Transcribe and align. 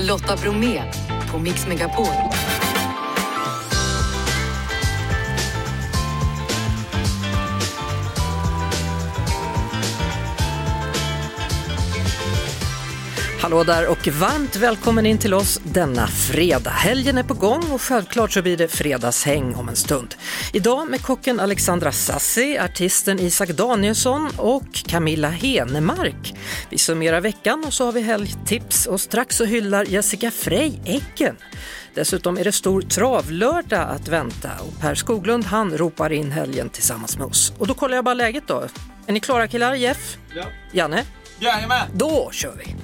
Lotta 0.00 0.36
Bromé 0.36 0.82
på 1.30 1.38
Mix 1.38 1.66
Megapol. 1.66 2.06
Hallå 13.40 13.64
där 13.64 13.86
och 13.86 14.08
varmt 14.08 14.56
välkommen 14.56 15.06
in 15.06 15.18
till 15.18 15.34
oss 15.34 15.60
denna 15.64 16.06
fredag. 16.06 16.70
Helgen 16.70 17.18
är 17.18 17.22
på 17.22 17.34
gång 17.34 17.70
och 17.70 17.82
självklart 17.82 18.32
så 18.32 18.42
blir 18.42 18.56
det 18.56 18.68
fredagshäng 18.68 19.54
om 19.54 19.68
en 19.68 19.76
stund. 19.76 20.14
Idag 20.52 20.90
med 20.90 21.02
kocken 21.02 21.40
Alexandra 21.40 21.92
Sassi, 21.92 22.58
artisten 22.58 23.20
Isak 23.20 23.48
Danielsson 23.48 24.28
och 24.38 24.72
Camilla 24.72 25.28
Henemark. 25.28 26.34
Vi 26.70 26.78
summerar 26.78 27.20
veckan 27.20 27.64
och 27.66 27.72
så 27.72 27.84
har 27.84 27.92
vi 27.92 28.00
helgtips 28.00 28.86
och 28.86 29.00
strax 29.00 29.36
så 29.36 29.44
hyllar 29.44 29.84
Jessica 29.84 30.30
Frey 30.30 30.72
äggen. 30.84 31.36
Dessutom 31.94 32.38
är 32.38 32.44
det 32.44 32.52
stor 32.52 32.82
travlördag 32.82 33.88
att 33.88 34.08
vänta 34.08 34.50
och 34.60 34.80
Per 34.80 34.94
Skoglund 34.94 35.44
han 35.44 35.78
ropar 35.78 36.12
in 36.12 36.30
helgen 36.30 36.68
tillsammans 36.68 37.18
med 37.18 37.26
oss. 37.26 37.52
Och 37.58 37.66
då 37.66 37.74
kollar 37.74 37.94
jag 37.96 38.04
bara 38.04 38.14
läget 38.14 38.44
då. 38.46 38.64
Är 39.06 39.12
ni 39.12 39.20
klara 39.20 39.48
killar? 39.48 39.74
Jeff? 39.74 40.18
Ja. 40.34 40.44
Janne? 40.72 41.04
Jajamän! 41.38 41.88
Då 41.94 42.30
kör 42.32 42.54
vi! 42.58 42.76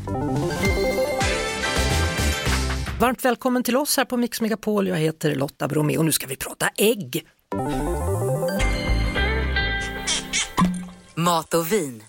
Varmt 3.00 3.24
välkommen 3.24 3.62
till 3.62 3.76
oss 3.76 3.96
här 3.96 4.04
på 4.04 4.16
Mix 4.16 4.40
Megapol. 4.40 4.88
Jag 4.88 4.96
heter 4.96 5.34
Lotta 5.34 5.68
Bromé 5.68 5.98
och 5.98 6.04
nu 6.04 6.12
ska 6.12 6.26
vi 6.26 6.36
prata 6.36 6.68
ägg. 6.76 7.26
Mat 11.14 11.54
och 11.54 11.72
vin. 11.72 12.02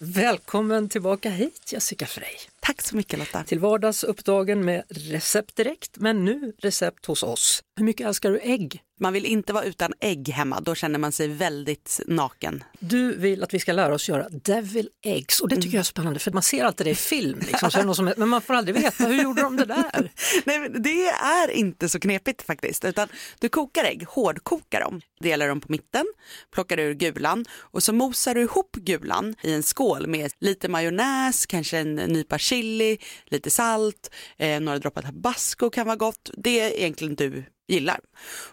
Välkommen 0.00 0.88
tillbaka 0.88 1.30
hit 1.30 1.72
Jessica 1.72 2.06
Frey. 2.06 2.36
Tack 2.60 2.82
så 2.82 2.96
mycket 2.96 3.18
Lotta. 3.18 3.44
Till 3.44 3.58
vardags 3.58 4.04
uppdagen 4.04 4.64
med 4.64 4.82
recept 4.88 5.56
direkt, 5.56 5.96
men 5.96 6.24
nu 6.24 6.52
recept 6.58 7.06
hos 7.06 7.22
oss. 7.22 7.62
Hur 7.78 7.84
mycket 7.84 8.06
älskar 8.06 8.30
du 8.30 8.40
ägg? 8.42 8.82
Man 9.00 9.12
vill 9.12 9.26
inte 9.26 9.52
vara 9.52 9.64
utan 9.64 9.92
ägg 10.00 10.28
hemma, 10.28 10.60
då 10.60 10.74
känner 10.74 10.98
man 10.98 11.12
sig 11.12 11.28
väldigt 11.28 12.00
naken. 12.06 12.64
Du 12.78 13.16
vill 13.16 13.42
att 13.42 13.54
vi 13.54 13.58
ska 13.58 13.72
lära 13.72 13.94
oss 13.94 14.08
göra 14.08 14.28
devil 14.28 14.88
eggs 15.04 15.40
och 15.40 15.48
det 15.48 15.56
tycker 15.56 15.68
jag 15.76 15.80
är 15.80 15.84
spännande 15.84 16.18
för 16.18 16.32
man 16.32 16.42
ser 16.42 16.64
alltid 16.64 16.86
det 16.86 16.90
i 16.90 16.94
film, 16.94 17.38
liksom, 17.38 17.70
så 17.70 17.78
är 17.78 17.92
som, 17.92 18.12
men 18.16 18.28
man 18.28 18.42
får 18.42 18.54
aldrig 18.54 18.76
veta 18.76 19.04
hur 19.04 19.22
gjorde 19.22 19.42
de 19.42 19.56
det 19.56 19.64
där? 19.64 20.12
Nej, 20.44 20.68
det 20.68 21.06
är 21.08 21.50
inte 21.50 21.88
så 21.88 22.00
knepigt 22.00 22.42
faktiskt, 22.42 22.84
utan 22.84 23.08
du 23.38 23.48
kokar 23.48 23.84
ägg, 23.84 24.04
hårdkokar 24.08 24.80
dem, 24.80 25.00
delar 25.20 25.48
dem 25.48 25.60
på 25.60 25.72
mitten, 25.72 26.06
plockar 26.54 26.80
ur 26.80 26.94
gulan 26.94 27.44
och 27.60 27.82
så 27.82 27.92
mosar 27.92 28.34
du 28.34 28.40
ihop 28.40 28.76
gulan 28.76 29.34
i 29.42 29.52
en 29.52 29.62
skål 29.62 30.06
med 30.06 30.32
lite 30.40 30.68
majonnäs, 30.68 31.46
kanske 31.46 31.78
en 31.78 31.94
nypa 31.94 32.38
chili, 32.38 32.98
lite 33.26 33.50
salt, 33.50 34.10
eh, 34.36 34.60
några 34.60 34.78
droppar 34.78 35.02
tabasco 35.02 35.70
kan 35.70 35.86
vara 35.86 35.96
gott. 35.96 36.30
Det 36.36 36.60
är 36.60 36.70
egentligen 36.70 37.14
du 37.14 37.44
gillar. 37.68 38.00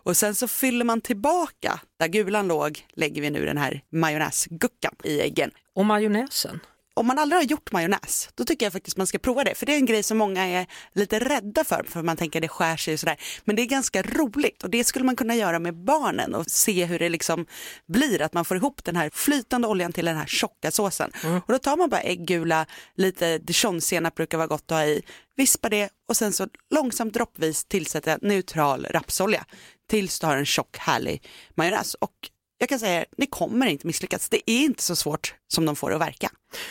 Och 0.04 0.18
sen 0.18 0.36
så 0.36 0.48
fyller 0.48 0.86
man 0.86 1.02
tillbaka, 1.02 1.80
där 2.00 2.08
gulan 2.08 2.48
låg 2.48 2.86
lägger 2.94 3.22
vi 3.22 3.30
nu 3.30 3.46
den 3.46 3.58
här 3.58 3.82
majonnäsguckan 3.90 4.96
i 5.04 5.22
äggen. 5.22 5.52
Och 5.76 5.86
majonnäsen? 5.86 6.60
Om 6.96 7.08
man 7.08 7.20
aldrig 7.20 7.42
har 7.42 7.44
gjort 7.44 7.72
majonnäs, 7.72 8.30
då 8.36 8.46
tycker 8.46 8.66
jag 8.66 8.74
faktiskt 8.74 8.98
man 8.98 9.08
ska 9.08 9.20
prova 9.20 9.44
det. 9.44 9.56
För 9.56 9.66
det 9.66 9.74
är 9.74 9.78
en 9.78 9.86
grej 9.86 10.04
som 10.04 10.18
många 10.18 10.46
är 10.46 10.68
lite 10.94 11.20
rädda 11.20 11.64
för, 11.64 11.86
för 11.90 12.04
man 12.04 12.18
tänker 12.18 12.42
det 12.42 12.48
skär 12.48 12.78
sig 12.78 12.94
och 12.94 13.00
sådär. 13.00 13.18
Men 13.46 13.56
det 13.56 13.62
är 13.62 13.66
ganska 13.66 14.02
roligt 14.02 14.64
och 14.64 14.70
det 14.70 14.84
skulle 14.84 15.06
man 15.06 15.16
kunna 15.16 15.36
göra 15.36 15.60
med 15.60 15.76
barnen 15.76 16.36
och 16.36 16.46
se 16.48 16.86
hur 16.86 17.00
det 17.00 17.10
liksom 17.10 17.46
blir, 17.88 18.22
att 18.22 18.34
man 18.34 18.46
får 18.46 18.58
ihop 18.58 18.84
den 18.84 18.96
här 18.96 19.10
flytande 19.14 19.68
oljan 19.68 19.94
till 19.94 20.06
den 20.06 20.18
här 20.18 20.26
tjocka 20.26 20.72
såsen. 20.72 21.12
Och 21.46 21.54
då 21.54 21.60
tar 21.60 21.78
man 21.78 21.90
bara 21.90 22.02
äggula, 22.02 22.66
lite 22.96 23.38
dijonsenap 23.38 24.16
brukar 24.16 24.38
vara 24.38 24.48
gott 24.48 24.72
att 24.72 24.78
ha 24.78 24.86
i, 24.86 25.02
vispar 25.36 25.70
det 25.70 25.90
och 26.10 26.18
sen 26.18 26.34
så 26.34 26.48
långsamt 26.70 27.14
droppvis 27.14 27.66
tillsätta 27.66 28.18
neutral 28.22 28.88
rapsolja 28.90 29.46
tills 29.90 30.20
du 30.20 30.28
har 30.28 30.38
en 30.38 30.46
tjock 30.46 30.78
härlig 30.78 31.24
majonnäs. 31.56 31.94
Och 31.94 32.30
jag 32.58 32.70
kan 32.70 32.80
säga, 32.80 33.06
ni 33.18 33.26
kommer 33.26 33.68
inte 33.68 33.88
misslyckas. 33.88 34.30
Det 34.30 34.52
är 34.52 34.64
inte 34.64 34.84
så 34.84 34.96
svårt 34.96 35.36
som 35.54 35.66
de 35.66 35.76
får 35.76 35.90
det 35.90 35.96
att 35.96 36.02
verka. 36.02 36.30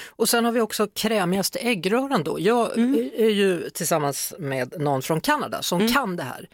Och 0.08 0.28
sen 0.28 0.44
har 0.44 0.52
vi 0.52 0.60
också 0.60 0.86
krämigaste 0.94 1.58
äggröran 1.58 2.24
då. 2.24 2.40
Jag 2.40 2.78
är 3.16 3.30
ju 3.30 3.70
tillsammans 3.70 4.34
med 4.38 4.80
någon 4.80 5.02
från 5.02 5.20
Kanada 5.20 5.62
som 5.62 5.92
kan 5.92 6.16
det 6.16 6.22
här. 6.22 6.48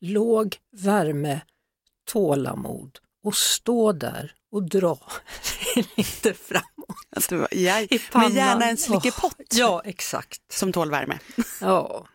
Låg 0.00 0.56
värme, 0.76 1.40
tålamod 2.10 2.98
och 3.24 3.36
stå 3.36 3.92
där 3.92 4.32
och 4.52 4.62
dra 4.62 4.98
lite 5.96 6.34
framåt. 6.34 7.48
Jag, 7.50 7.82
I 7.92 8.00
med 8.14 8.32
gärna 8.32 8.64
en 8.70 8.76
slickepott 8.76 9.34
Åh, 9.38 9.58
Ja, 9.58 9.82
exakt. 9.84 10.40
som 10.52 10.72
tål 10.72 10.90
värme. 10.90 11.18
Ja. 11.60 12.06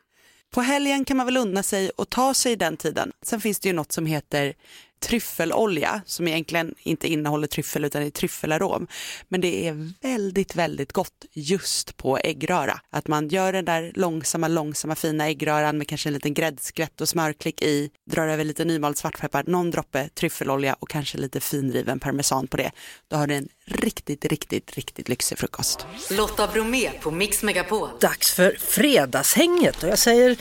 På 0.53 0.61
helgen 0.61 1.05
kan 1.05 1.17
man 1.17 1.25
väl 1.25 1.37
unna 1.37 1.63
sig 1.63 1.89
och 1.89 2.09
ta 2.09 2.33
sig 2.33 2.55
den 2.55 2.77
tiden. 2.77 3.11
Sen 3.21 3.41
finns 3.41 3.59
det 3.59 3.67
ju 3.69 3.73
något 3.73 3.91
som 3.91 4.05
heter 4.05 4.53
tryffelolja 4.99 6.01
som 6.05 6.27
egentligen 6.27 6.75
inte 6.79 7.07
innehåller 7.07 7.47
tryffel 7.47 7.85
utan 7.85 8.03
är 8.03 8.09
tryffelarom. 8.09 8.87
Men 9.27 9.41
det 9.41 9.67
är 9.67 9.93
väldigt, 10.01 10.55
väldigt 10.55 10.93
gott 10.93 11.25
just 11.33 11.97
på 11.97 12.17
äggröra. 12.17 12.79
Att 12.89 13.07
man 13.07 13.27
gör 13.27 13.53
den 13.53 13.65
där 13.65 13.91
långsamma, 13.95 14.47
långsamma 14.47 14.95
fina 14.95 15.27
äggröran 15.27 15.77
med 15.77 15.87
kanske 15.87 16.09
en 16.09 16.13
liten 16.13 16.33
gräddskvätt 16.33 17.01
och 17.01 17.09
smörklick 17.09 17.61
i, 17.61 17.89
drar 18.11 18.27
över 18.27 18.43
lite 18.43 18.65
nymald 18.65 18.97
svartpeppar, 18.97 19.43
någon 19.47 19.71
droppe 19.71 20.09
tryffelolja 20.09 20.75
och 20.79 20.89
kanske 20.89 21.17
lite 21.17 21.39
finriven 21.39 21.99
parmesan 21.99 22.47
på 22.47 22.57
det. 22.57 22.71
Då 23.07 23.17
har 23.17 23.27
du 23.27 23.35
en 23.35 23.49
riktigt, 23.65 24.25
riktigt, 24.25 24.75
riktigt 24.75 25.09
lyxig 25.09 25.37
frukost. 25.37 25.85
Lotta 26.11 26.47
Bromé 26.47 26.91
på 27.01 27.11
Mix 27.11 27.43
Megapol. 27.43 27.89
Dags 27.99 28.33
för 28.33 28.57
fredagshänget 28.59 29.83
och 29.83 29.89
jag 29.89 29.99
säger 29.99 30.37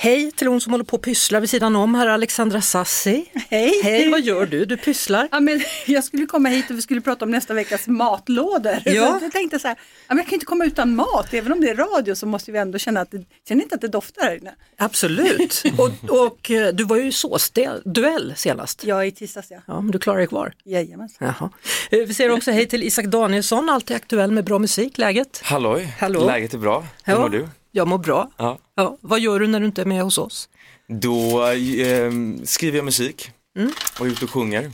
hej 0.00 0.32
till 0.32 0.46
hon 0.46 0.60
som 0.60 0.72
håller 0.72 0.84
på 0.84 0.96
och 0.96 1.02
pysslar 1.02 1.40
vid 1.40 1.50
sidan 1.50 1.76
om 1.76 1.94
här, 1.94 2.06
Alexandra 2.06 2.60
Sassi. 2.60 3.24
Hej! 3.50 3.80
Hej, 3.82 4.08
vad 4.10 4.20
gör 4.20 4.46
du? 4.46 4.64
Du 4.64 4.76
pysslar. 4.76 5.28
Ja, 5.30 5.40
men 5.40 5.60
jag 5.86 6.04
skulle 6.04 6.26
komma 6.26 6.48
hit 6.48 6.70
och 6.70 6.76
vi 6.76 6.82
skulle 6.82 7.00
prata 7.00 7.24
om 7.24 7.30
nästa 7.30 7.54
veckas 7.54 7.86
matlådor. 7.86 8.78
Ja. 8.84 8.92
Jag 9.22 9.32
tänkte 9.32 9.58
så 9.58 9.68
här, 9.68 9.76
ja, 10.08 10.16
jag 10.16 10.24
kan 10.26 10.34
inte 10.34 10.46
komma 10.46 10.64
utan 10.64 10.94
mat, 10.94 11.34
även 11.34 11.52
om 11.52 11.60
det 11.60 11.70
är 11.70 11.74
radio 11.74 12.14
så 12.14 12.26
måste 12.26 12.52
vi 12.52 12.58
ändå 12.58 12.78
känna 12.78 13.00
att 13.00 13.10
det, 13.10 13.24
känner 13.48 13.62
inte 13.62 13.74
att 13.74 13.80
det 13.80 13.88
doftar 13.88 14.22
här 14.22 14.36
inne. 14.36 14.54
Absolut. 14.76 15.62
Och, 15.78 16.10
och 16.26 16.50
eh, 16.50 16.74
du 16.74 16.84
var 16.84 16.96
ju 16.96 17.12
så 17.12 17.38
duell 17.84 18.34
senast. 18.36 18.84
Ja, 18.84 19.04
i 19.04 19.10
tisdags 19.12 19.50
ja. 19.50 19.58
Ja, 19.66 19.80
men 19.80 19.90
du 19.90 19.98
klarar 19.98 20.18
dig 20.18 20.26
kvar. 20.26 20.52
Jajamensan. 20.64 21.34
Jaha. 21.38 21.50
Eh, 21.90 21.98
Vi 22.06 22.14
säger 22.14 22.30
också 22.30 22.50
hej 22.50 22.66
till 22.66 22.82
Isak 22.82 23.04
Danielsson, 23.06 23.68
alltid 23.68 23.96
aktuell 23.96 24.30
med 24.30 24.44
bra 24.44 24.58
musik. 24.58 24.98
Läget? 24.98 25.40
Halloj, 25.44 25.94
Hallå. 26.00 26.26
läget 26.26 26.54
är 26.54 26.58
bra. 26.58 26.84
Hur 27.04 27.12
Ja. 27.12 27.20
mår 27.20 27.28
du? 27.28 27.48
Jag 27.78 27.88
mår 27.88 27.98
bra. 27.98 28.30
Ja. 28.36 28.58
Ja, 28.74 28.96
vad 29.00 29.20
gör 29.20 29.40
du 29.40 29.46
när 29.46 29.60
du 29.60 29.66
inte 29.66 29.80
är 29.80 29.86
med 29.86 30.02
hos 30.02 30.18
oss? 30.18 30.48
Då 30.88 31.46
eh, 31.46 32.12
skriver 32.44 32.78
jag 32.78 32.84
musik 32.84 33.30
Mm. 33.56 33.72
och 34.00 34.06
är 34.06 34.10
ute 34.10 34.24
och 34.24 34.30
sjunger. 34.30 34.72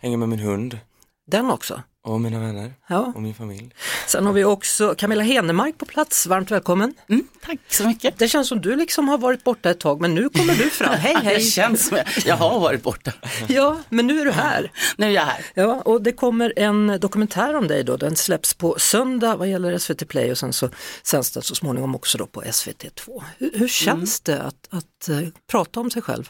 Hänger 0.00 0.16
med 0.16 0.28
min 0.28 0.38
hund 0.38 0.78
Den 1.26 1.50
också. 1.50 1.82
och 2.04 2.20
mina 2.20 2.38
vänner 2.40 2.72
Ja. 2.88 3.12
och 3.16 3.22
min 3.22 3.34
familj. 3.34 3.70
Sen 4.10 4.26
har 4.26 4.32
vi 4.32 4.44
också 4.44 4.94
Camilla 4.98 5.22
Henemark 5.22 5.78
på 5.78 5.84
plats, 5.84 6.26
varmt 6.26 6.50
välkommen. 6.50 6.94
Mm, 7.08 7.26
tack 7.44 7.58
så 7.68 7.88
mycket. 7.88 8.18
Det 8.18 8.28
känns 8.28 8.48
som 8.48 8.60
du 8.60 8.76
liksom 8.76 9.08
har 9.08 9.18
varit 9.18 9.44
borta 9.44 9.70
ett 9.70 9.80
tag 9.80 10.00
men 10.00 10.14
nu 10.14 10.28
kommer 10.28 10.54
du 10.54 10.70
fram. 10.70 10.94
Hej 10.94 11.14
Det 11.20 11.20
hej! 11.20 11.40
känns 11.40 11.88
som 11.88 11.96
jag, 11.96 12.06
jag 12.24 12.36
har 12.36 12.60
varit 12.60 12.82
borta. 12.82 13.12
Ja, 13.48 13.78
men 13.88 14.06
nu 14.06 14.20
är 14.20 14.24
du 14.24 14.30
här. 14.30 14.72
Nu 14.96 15.06
är 15.06 15.10
jag 15.10 15.22
här. 15.22 15.46
Ja, 15.54 15.82
och 15.84 16.02
det 16.02 16.12
kommer 16.12 16.52
en 16.56 16.98
dokumentär 17.00 17.54
om 17.56 17.68
dig 17.68 17.84
då, 17.84 17.96
den 17.96 18.16
släpps 18.16 18.54
på 18.54 18.78
söndag 18.78 19.36
vad 19.36 19.48
gäller 19.48 19.78
SVT 19.78 20.08
Play 20.08 20.30
och 20.30 20.38
sen 20.38 20.52
så 20.52 20.68
sänds 21.02 21.30
den 21.30 21.42
så 21.42 21.54
småningom 21.54 21.94
också 21.94 22.18
då 22.18 22.26
på 22.26 22.42
SVT2. 22.42 23.22
Hur, 23.38 23.50
hur 23.54 23.68
känns 23.68 24.20
det 24.20 24.42
att, 24.42 24.68
att 24.70 25.08
eh, 25.08 25.28
prata 25.50 25.80
om 25.80 25.90
sig 25.90 26.02
själv? 26.02 26.28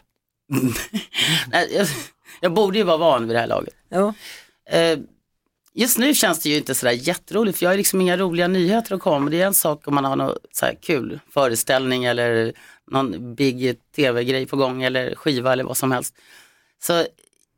Jag, 1.53 1.87
jag 2.41 2.53
borde 2.53 2.79
ju 2.79 2.85
vara 2.85 2.97
van 2.97 3.27
vid 3.27 3.37
det 3.37 3.41
här 3.41 3.47
laget. 3.47 3.75
Ja, 3.89 4.15
Eh, 4.71 4.99
Just 5.75 5.99
nu 5.99 6.15
känns 6.15 6.39
det 6.39 6.49
ju 6.49 6.57
inte 6.57 6.75
sådär 6.75 6.93
jätteroligt 6.93 7.59
för 7.59 7.67
jag 7.67 7.71
har 7.71 7.77
liksom 7.77 8.01
inga 8.01 8.17
roliga 8.17 8.49
nyheter 8.49 8.95
att 8.95 9.01
komma 9.01 9.19
med. 9.19 9.33
Det 9.33 9.43
är 9.43 9.47
en 9.47 9.55
sak 9.55 9.89
om 9.89 9.95
man 9.95 10.05
har 10.05 10.17
någon 10.17 10.37
så 10.53 10.67
här 10.67 10.75
kul 10.83 11.21
föreställning 11.35 12.05
eller 12.05 12.53
någon 12.91 13.35
big 13.35 13.77
tv-grej 13.97 14.47
på 14.47 14.57
gång 14.57 14.83
eller 14.83 15.15
skiva 15.15 15.53
eller 15.53 15.65
vad 15.65 15.77
som 15.77 15.93
helst. 15.93 16.15
Så 16.83 17.01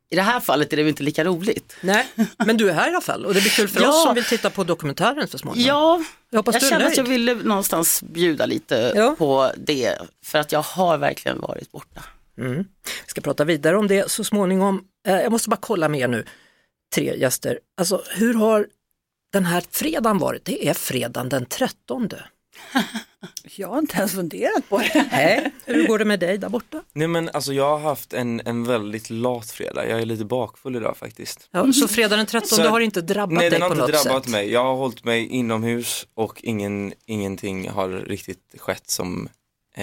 i 0.09 0.15
det 0.15 0.21
här 0.21 0.39
fallet 0.39 0.73
är 0.73 0.77
det 0.77 0.83
ju 0.83 0.89
inte 0.89 1.03
lika 1.03 1.23
roligt. 1.23 1.75
nej, 1.81 2.07
men 2.45 2.57
du 2.57 2.69
är 2.69 2.73
här 2.73 2.87
i 2.87 2.89
alla 2.89 3.01
fall 3.01 3.25
och 3.25 3.33
det 3.33 3.41
blir 3.41 3.51
kul 3.51 3.67
för 3.67 3.81
Ja. 3.81 3.89
oss 3.89 4.03
som 4.03 4.15
vill 4.15 4.23
titta 4.23 4.49
på 4.49 4.63
dokumentären 4.63 5.27
så 5.27 5.37
småningom. 5.37 5.67
Ja, 5.67 6.03
Jag 6.29 6.39
hoppas 6.39 6.55
jag 6.55 6.69
kände 6.69 6.87
att 6.87 6.97
jag 6.97 7.03
ville 7.03 7.33
någonstans 7.33 8.03
bjuda 8.03 8.45
lite 8.45 8.91
Ja. 8.95 9.15
på 9.17 9.51
det 9.57 9.97
för 10.25 10.39
att 10.39 10.51
jag 10.51 10.61
har 10.61 10.97
verkligen 10.97 11.41
varit 11.41 11.71
borta. 11.71 12.03
Mm. 12.37 12.57
Vi 12.83 13.07
ska 13.07 13.21
prata 13.21 13.43
vidare 13.43 13.77
om 13.77 13.87
det 13.87 14.11
så 14.11 14.23
småningom. 14.23 14.83
Eh, 15.07 15.21
Jag 15.21 15.31
måste 15.31 15.49
bara 15.49 15.57
kolla 15.61 15.89
med 15.89 15.99
er 15.99 16.07
nu, 16.07 16.25
tre 16.93 17.17
gäster. 17.17 17.59
Alltså 17.77 18.03
hur 18.15 18.33
har 18.33 18.67
den 19.33 19.45
här 19.45 19.63
fredagen 19.71 20.17
varit? 20.17 20.45
Det 20.45 20.67
är 20.67 20.73
fredagen 20.73 21.29
den 21.29 21.45
13. 21.45 22.09
Jag 23.55 23.67
har 23.67 23.79
inte 23.79 23.97
ens 23.97 24.11
funderat 24.11 24.69
på 24.69 24.77
det. 24.77 25.07
Nej. 25.11 25.51
Hur 25.65 25.87
går 25.87 25.99
det 25.99 26.05
med 26.05 26.19
dig 26.19 26.37
där 26.37 26.49
borta? 26.49 26.83
Nej 26.93 27.07
men 27.07 27.29
alltså 27.33 27.53
jag 27.53 27.69
har 27.69 27.79
haft 27.89 28.13
en, 28.13 28.41
en 28.45 28.63
väldigt 28.63 29.09
lat 29.09 29.51
fredag, 29.51 29.87
jag 29.89 30.01
är 30.01 30.05
lite 30.05 30.25
bakfull 30.25 30.75
idag 30.75 30.97
faktiskt. 30.97 31.47
Ja, 31.51 31.73
så 31.73 31.87
fredag 31.87 32.15
den 32.17 32.25
13 32.25 32.47
Så- 32.47 32.67
har 32.69 32.79
inte 32.79 33.01
drabbat 33.01 33.33
Nej 33.33 33.49
dig 33.49 33.59
den 33.59 33.61
har 33.61 33.69
på 33.69 33.73
inte 33.75 33.81
något 33.93 34.03
drabbat 34.03 34.23
sätt? 34.23 34.31
mig, 34.31 34.51
jag 34.51 34.63
har 34.63 34.75
hållit 34.75 35.03
mig 35.03 35.27
inomhus 35.27 36.07
och 36.13 36.39
ingen, 36.43 36.93
ingenting 37.05 37.69
har 37.69 37.89
riktigt 37.89 38.55
skett 38.57 38.89
som 38.89 39.29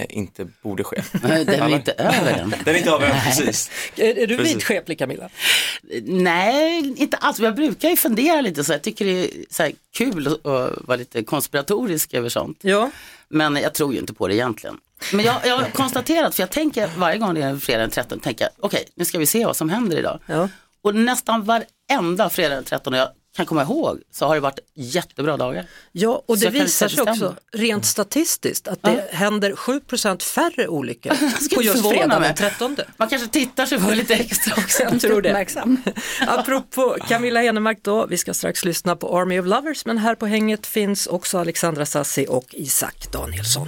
inte 0.09 0.47
borde 0.61 0.83
ske. 0.83 1.01
Nej, 1.23 1.45
Den 1.45 1.55
är 1.61 1.65
Eller? 1.65 1.75
inte 1.75 1.91
över 1.91 2.31
än. 2.31 2.49
Den 2.65 2.75
är 2.75 2.79
inte 2.79 2.91
av 2.91 3.03
än, 3.03 3.21
precis. 3.25 3.71
Är, 3.95 4.17
är 4.17 4.27
du 4.27 4.37
Precis. 4.37 4.55
vidskeplig 4.55 4.99
Camilla? 4.99 5.29
Nej, 6.03 6.93
inte 6.97 7.17
alls. 7.17 7.39
Jag 7.39 7.55
brukar 7.55 7.89
ju 7.89 7.95
fundera 7.95 8.41
lite 8.41 8.63
så. 8.63 8.71
Jag 8.71 8.81
tycker 8.81 9.05
det 9.05 9.11
är 9.11 9.29
så 9.49 9.63
här 9.63 9.71
kul 9.97 10.27
att 10.27 10.45
att 10.45 10.77
vara 10.87 10.97
lite 10.97 11.23
konspiratorisk 11.23 12.13
över 12.13 12.29
sånt. 12.29 12.57
Ja. 12.61 12.91
Men 13.27 13.55
jag 13.55 13.73
tror 13.73 13.93
ju 13.93 13.99
inte 13.99 14.13
på 14.13 14.27
det 14.27 14.35
egentligen. 14.35 14.77
Men 15.13 15.25
jag, 15.25 15.35
jag 15.45 15.57
har 15.57 15.69
konstaterat, 15.69 16.35
för 16.35 16.41
jag 16.41 16.49
tänker 16.49 16.89
varje 16.97 17.17
gång 17.17 17.33
det 17.33 17.41
är 17.41 17.57
fredag 17.57 17.81
den 17.81 17.89
13, 17.89 18.19
tänker 18.19 18.45
jag, 18.45 18.51
okej 18.59 18.85
nu 18.95 19.05
ska 19.05 19.19
vi 19.19 19.25
se 19.25 19.45
vad 19.45 19.55
som 19.55 19.69
händer 19.69 19.97
idag. 19.99 20.19
Ja. 20.25 20.49
Och 20.81 20.95
nästan 20.95 21.43
varenda 21.43 22.29
fredag 22.29 22.55
den 22.55 22.63
13 22.63 22.93
jag 22.93 23.09
kan 23.35 23.45
komma 23.45 23.61
ihåg 23.61 24.01
så 24.11 24.27
har 24.27 24.35
det 24.35 24.41
varit 24.41 24.59
jättebra 24.73 25.37
dagar. 25.37 25.65
Ja, 25.91 26.23
och 26.25 26.37
det 26.37 26.49
visar 26.49 26.87
sig 26.87 27.01
också 27.01 27.35
rent 27.51 27.85
statistiskt 27.85 28.67
att 28.67 28.83
det 28.83 29.07
händer 29.11 29.51
7% 29.51 30.23
färre 30.23 30.67
olyckor 30.67 31.11
på 31.55 31.61
just 31.61 31.89
fredag 31.89 32.19
den 32.19 32.35
13. 32.35 32.77
Man 32.97 33.09
kanske 33.09 33.27
tittar 33.27 33.65
sig 33.65 33.79
för 33.79 33.95
lite 33.95 34.13
extra 34.13 34.53
också. 34.57 34.83
Jag 34.91 35.01
tror 35.01 35.21
det. 35.21 35.47
Apropå 36.27 36.97
Camilla 37.07 37.41
Henemark 37.41 37.79
då, 37.81 38.05
vi 38.05 38.17
ska 38.17 38.33
strax 38.33 38.65
lyssna 38.65 38.95
på 38.95 39.17
Army 39.17 39.39
of 39.39 39.45
Lovers 39.45 39.85
men 39.85 39.97
här 39.97 40.15
på 40.15 40.25
hänget 40.25 40.67
finns 40.67 41.07
också 41.07 41.37
Alexandra 41.37 41.85
Sassi 41.85 42.25
och 42.29 42.45
Isak 42.51 43.11
Danielsson. 43.11 43.67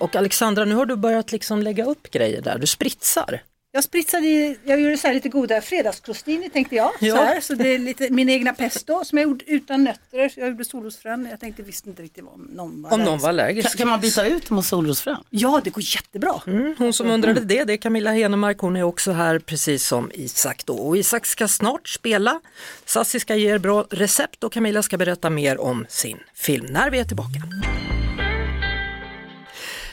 Och 0.00 0.16
Alexandra, 0.16 0.64
nu 0.64 0.74
har 0.74 0.86
du 0.86 0.96
börjat 0.96 1.32
liksom 1.32 1.62
lägga 1.62 1.84
upp 1.84 2.10
grejer 2.10 2.42
där, 2.42 2.58
du 2.58 2.66
spritsar. 2.66 3.42
Jag 3.78 3.84
spritsade, 3.84 4.26
i- 4.26 4.58
jag 4.64 4.80
gjorde 4.80 4.96
så 4.98 5.06
här 5.06 5.14
lite 5.14 5.28
goda 5.28 5.60
fredagskrostini 5.60 6.50
tänkte 6.50 6.76
jag. 6.76 6.90
Ja. 7.00 7.16
Så, 7.16 7.22
här, 7.22 7.40
så 7.40 7.54
det 7.54 7.74
är 7.74 7.78
lite 7.78 8.10
min 8.10 8.28
egna 8.28 8.52
pesto 8.52 9.04
som 9.04 9.18
jag 9.18 9.28
gjorde 9.28 9.44
utan 9.48 9.84
nötter. 9.84 10.28
Så 10.28 10.40
jag 10.40 10.48
gjorde 10.48 10.64
solrosfrön. 10.64 11.28
Jag 11.30 11.40
tänkte 11.40 11.62
visste 11.62 11.88
inte 11.88 12.02
riktigt 12.02 12.24
om 12.24 12.48
någon 12.52 12.82
var 12.82 12.92
Om 12.92 13.00
någon 13.00 13.08
allergisk. 13.08 13.22
var 13.22 13.28
Kan, 13.28 13.28
allergisk. 13.28 13.78
kan 13.78 13.88
man 13.88 14.00
byta 14.00 14.26
ut 14.26 14.50
mot 14.50 14.66
solrosfrön? 14.66 15.16
Ja, 15.30 15.60
det 15.64 15.70
går 15.70 15.84
jättebra. 15.86 16.42
Mm, 16.46 16.74
hon 16.78 16.92
som 16.92 17.10
undrade 17.10 17.40
det, 17.40 17.64
det 17.64 17.72
är 17.72 17.76
Camilla 17.76 18.10
Henemark, 18.12 18.58
hon 18.58 18.76
är 18.76 18.82
också 18.82 19.12
här 19.12 19.38
precis 19.38 19.86
som 19.86 20.10
Isak 20.14 20.62
då. 20.66 20.74
Och 20.76 20.96
Isak 20.96 21.26
ska 21.26 21.48
snart 21.48 21.88
spela, 21.88 22.40
Sassi 22.84 23.20
ska 23.20 23.34
ge 23.34 23.50
er 23.54 23.58
bra 23.58 23.86
recept 23.90 24.44
och 24.44 24.52
Camilla 24.52 24.82
ska 24.82 24.96
berätta 24.96 25.30
mer 25.30 25.58
om 25.60 25.86
sin 25.88 26.18
film 26.34 26.66
när 26.70 26.90
vi 26.90 26.98
är 26.98 27.04
tillbaka. 27.04 27.38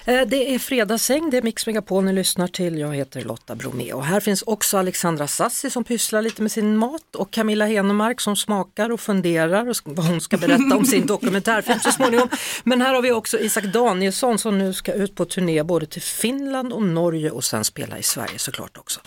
Eh, 0.07 0.27
Det 0.27 0.55
är 0.55 0.59
fredagsäng, 0.59 1.29
det 1.29 1.37
är 1.37 1.41
Mix 1.41 1.67
Megapol 1.67 2.03
ni 2.03 2.13
lyssnar 2.13 2.47
till. 2.47 2.77
Jag 2.79 2.95
heter 2.95 3.21
Lotta 3.21 3.55
Bromé 3.55 3.93
och 3.93 4.05
här 4.05 4.19
finns 4.19 4.41
också 4.41 4.77
Alexandra 4.77 5.27
Sassi 5.27 5.69
som 5.69 5.83
pysslar 5.83 6.21
lite 6.21 6.41
med 6.41 6.51
sin 6.51 6.77
mat 6.77 7.15
och 7.15 7.31
Camilla 7.31 7.65
Henemark 7.65 8.21
som 8.21 8.35
smakar 8.35 8.89
och 8.91 8.99
funderar 8.99 9.69
och 9.69 9.75
vad 9.83 10.05
hon 10.05 10.21
ska 10.21 10.37
berätta 10.37 10.75
om 10.77 10.85
sin 10.85 11.05
dokumentärfilm 11.07 11.79
så 11.79 11.91
småningom. 11.91 12.29
Men 12.63 12.81
här 12.81 12.93
har 12.93 13.01
vi 13.01 13.11
också 13.11 13.39
Isak 13.39 13.63
Danielsson 13.63 14.39
som 14.39 14.57
nu 14.57 14.73
ska 14.73 14.93
ut 14.93 15.15
på 15.15 15.25
turné 15.25 15.63
både 15.63 15.85
till 15.85 16.01
Finland 16.01 16.73
och 16.73 16.83
Norge 16.83 17.31
och 17.31 17.43
sen 17.43 17.63
spela 17.65 17.97
i 17.97 18.03
Sverige 18.03 18.39
såklart 18.39 18.77
också. 18.77 18.99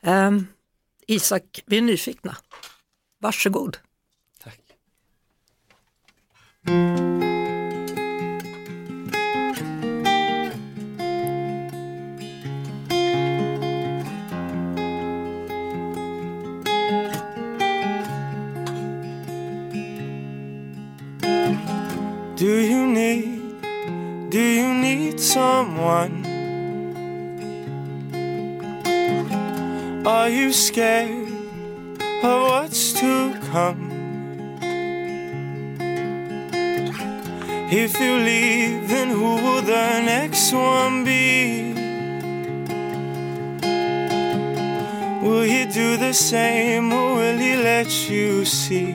Ehm, 0.00 0.46
Isak, 1.06 1.62
vi 1.66 1.76
är 1.78 1.82
nyfikna. 1.82 2.36
Varsågod. 3.20 3.76
Tack. 4.44 4.60
You 30.32 30.52
scared 30.52 31.28
of 32.24 32.42
what's 32.48 32.92
to 32.94 33.38
come? 33.50 33.90
If 37.70 37.98
you 38.00 38.16
leave, 38.16 38.88
then 38.88 39.08
who 39.10 39.36
will 39.44 39.62
the 39.62 40.00
next 40.12 40.52
one 40.52 41.04
be? 41.04 41.72
Will 45.22 45.42
he 45.42 45.66
do 45.66 45.96
the 45.96 46.12
same 46.12 46.92
or 46.92 47.14
will 47.16 47.38
he 47.38 47.54
let 47.56 48.10
you 48.10 48.44
see? 48.44 48.92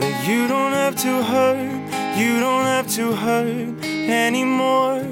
That 0.00 0.16
you 0.28 0.46
don't 0.46 0.72
have 0.72 0.96
to 0.96 1.22
hurt, 1.22 2.18
you 2.18 2.40
don't 2.40 2.64
have 2.64 2.88
to 2.96 3.12
hurt 3.12 3.84
anymore. 3.84 5.09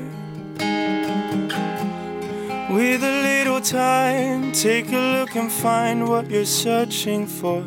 With 2.71 3.03
a 3.03 3.23
little 3.23 3.63
time, 3.63 4.53
take 4.53 4.93
a 4.93 4.99
look 4.99 5.35
and 5.37 5.51
find 5.51 6.07
what 6.07 6.29
you're 6.29 6.45
searching 6.45 7.27
for. 7.27 7.65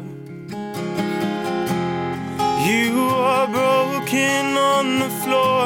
You 2.69 3.09
are 3.09 3.47
broken 3.47 4.57
on 4.57 4.99
the 4.99 5.09
floor, 5.23 5.65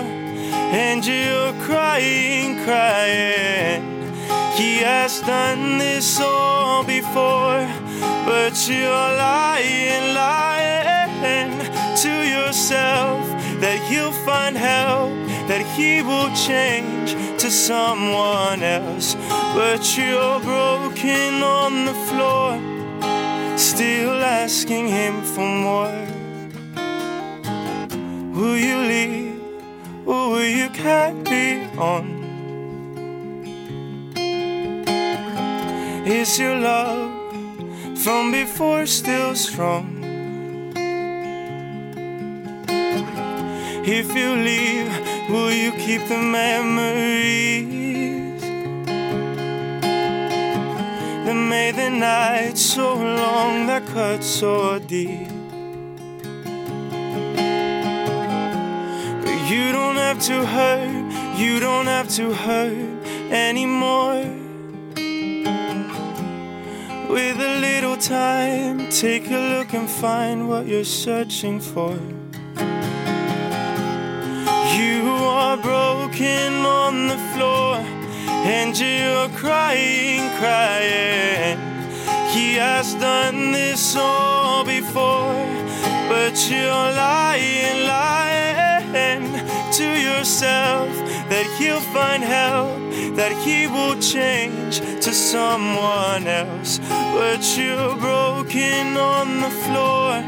and 0.71 1.05
you're 1.05 1.51
crying, 1.65 2.63
crying. 2.63 4.13
He 4.55 4.77
has 4.77 5.19
done 5.19 5.79
this 5.79 6.17
all 6.21 6.85
before, 6.85 7.67
but 8.25 8.55
you're 8.69 8.87
lying, 8.87 10.13
lying 10.15 11.59
to 11.97 12.23
yourself 12.25 13.44
that 13.61 13.79
he'll 13.89 14.11
find 14.25 14.57
help, 14.57 15.11
that 15.47 15.61
he 15.75 16.01
will 16.01 16.29
change 16.35 17.11
to 17.41 17.49
someone 17.49 18.61
else. 18.63 19.15
But 19.55 19.97
you're 19.97 20.39
broken 20.39 21.43
on 21.43 21.85
the 21.85 21.97
floor, 22.07 22.59
still 23.57 24.21
asking 24.23 24.87
him 24.87 25.21
for 25.23 25.47
more. 25.67 26.05
Will 28.35 28.57
you 28.57 28.77
leave 28.77 29.41
or 30.05 30.29
will 30.31 30.49
you 30.59 30.69
carry 30.69 31.63
on? 31.77 32.15
Is 36.05 36.37
your 36.37 36.55
love 36.59 37.11
from 38.03 38.31
before 38.31 38.85
still 38.85 39.33
strong? 39.33 39.94
If 43.87 44.15
you 44.15 44.33
leave, 44.33 44.89
will 45.29 45.53
you 45.53 45.71
keep 45.73 46.07
the 46.07 46.17
memories 46.17 47.61
that 51.23 51.35
made 51.35 51.75
the 51.75 51.91
night 51.91 52.57
so 52.57 52.95
long, 52.95 53.67
that 53.67 53.85
cut 53.85 54.23
so 54.23 54.79
deep? 54.79 55.29
But 59.21 59.49
you 59.51 59.71
don't 59.71 59.97
have 59.97 60.19
to 60.21 60.43
hurt, 60.47 61.37
you 61.37 61.59
don't 61.59 61.85
have 61.85 62.09
to 62.15 62.33
hurt 62.33 63.05
anymore. 63.31 64.25
With 67.07 67.39
a 67.39 67.59
little 67.61 67.97
time, 67.97 68.89
take 68.89 69.29
a 69.29 69.37
look 69.37 69.75
and 69.75 69.87
find 69.87 70.49
what 70.49 70.65
you're 70.65 70.83
searching 70.83 71.59
for. 71.59 71.99
Broken 75.57 76.65
on 76.65 77.07
the 77.07 77.17
floor, 77.33 77.75
and 78.45 78.77
you're 78.77 79.29
crying, 79.29 80.29
crying. 80.39 81.59
He 82.33 82.55
has 82.55 82.93
done 82.95 83.51
this 83.51 83.95
all 83.95 84.63
before, 84.65 85.45
but 86.09 86.35
you're 86.49 86.91
lying, 87.07 87.87
lying 87.87 89.31
to 89.73 89.83
yourself 89.83 90.89
that 91.29 91.45
he'll 91.57 91.87
find 91.93 92.23
help, 92.23 92.77
that 93.15 93.31
he 93.45 93.67
will 93.67 93.99
change 93.99 94.79
to 94.79 95.13
someone 95.13 96.27
else. 96.27 96.79
But 96.89 97.41
you're 97.57 97.95
broken 97.95 98.97
on 98.97 99.41
the 99.41 99.53
floor, 99.63 100.23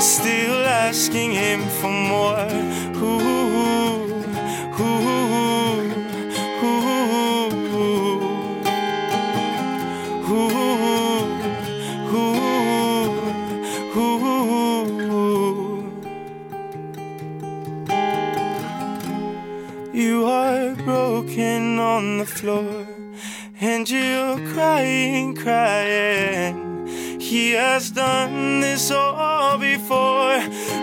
still 0.00 0.64
asking 0.66 1.32
him 1.32 1.60
for 1.80 1.90
more. 1.90 2.48
Ooh, 2.96 4.07
on 22.18 22.24
the 22.24 22.32
floor, 22.32 22.86
and 23.60 23.88
you're 23.88 24.38
crying, 24.52 25.36
crying. 25.36 26.86
he 27.20 27.52
has 27.52 27.90
done 27.90 28.60
this 28.60 28.90
all 28.90 29.58
before. 29.58 30.40